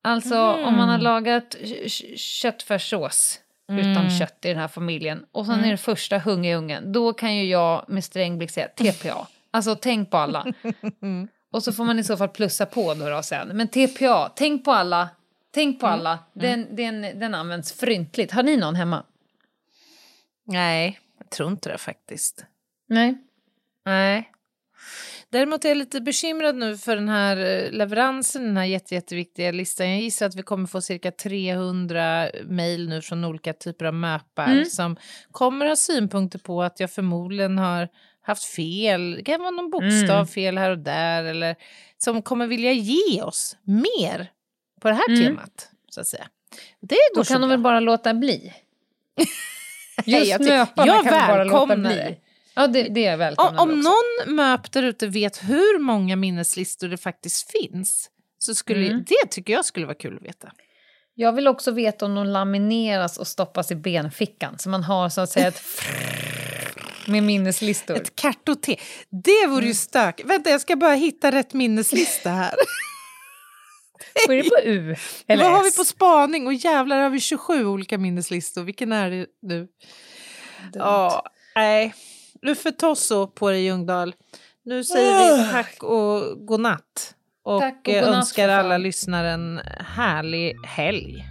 [0.02, 3.40] Alltså om man har lagat k- k- köttfärssås
[3.72, 7.44] utan kött i den här familjen och sen är det första hungerungen, då kan ju
[7.44, 9.26] jag med sträng blick säga TPA.
[9.50, 10.46] Alltså tänk på alla.
[11.50, 13.48] Och så får man i så fall plussa på då, då sen.
[13.48, 15.08] Men TPA, tänk på alla.
[15.50, 16.18] Tänk på alla.
[16.32, 18.32] Den, den, den används fryntligt.
[18.32, 19.04] Har ni någon hemma?
[20.44, 22.44] Nej, jag tror inte det faktiskt.
[22.88, 23.18] Nej.
[23.84, 24.32] Nej.
[25.30, 29.52] Däremot är jag lite bekymrad nu för den här eh, leveransen, den här jätte, jätteviktiga
[29.52, 29.90] listan.
[29.90, 34.64] Jag gissar att vi kommer få cirka 300 mejl nu från olika typer av möpar
[34.64, 34.96] som
[35.30, 37.88] kommer ha synpunkter på att jag förmodligen har
[38.28, 39.14] haft fel.
[39.16, 41.56] Det kan vara någon bokstav fel här och där eller
[41.98, 44.30] som kommer vilja ge oss mer
[44.80, 45.22] på det här Mm.
[45.24, 46.26] temat, så att säga.
[46.80, 48.52] Det går Då kan de väl bara låta bli?
[50.04, 51.88] Just jag möparna jag kan bara låta bli?
[51.88, 52.16] det.
[52.54, 56.88] Ja, det, det är välkomnar Om, om någon MÖP där ute vet hur många minneslistor
[56.88, 59.04] det faktiskt finns så skulle Mm.
[59.08, 60.52] det tycker jag skulle vara kul att veta.
[61.14, 65.20] Jag vill också veta om de lamineras och stoppas i benfickan så man har så
[65.20, 65.58] att säga ett
[67.08, 67.96] med minneslistor.
[67.96, 68.80] Ett kartotek.
[69.24, 69.68] Det vore Mm.
[69.68, 70.20] ju stök.
[70.24, 72.54] Vänta, jag ska bara hitta rätt minneslista här.
[74.28, 74.96] Vad är det på U?
[75.26, 75.76] Eller Vad har vi S?
[75.76, 76.46] på spaning?
[76.46, 78.62] Och jävlar har vi 27 olika minneslistor.
[78.62, 79.68] Vilken är det nu?
[80.72, 81.22] Ja,
[81.56, 81.94] nej.
[82.42, 84.14] Nu för Tosso på dig Ljungdahl.
[84.64, 87.14] Nu säger vi tack och godnatt.
[87.44, 89.60] Och, Tack och godnatt, önskar alla lyssnare en
[89.96, 91.24] härlig helg.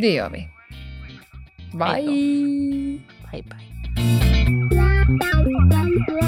[0.00, 0.48] Det gör vi.
[1.78, 3.00] Bye!
[3.32, 3.77] Bye, bye.
[5.08, 6.27] Bye.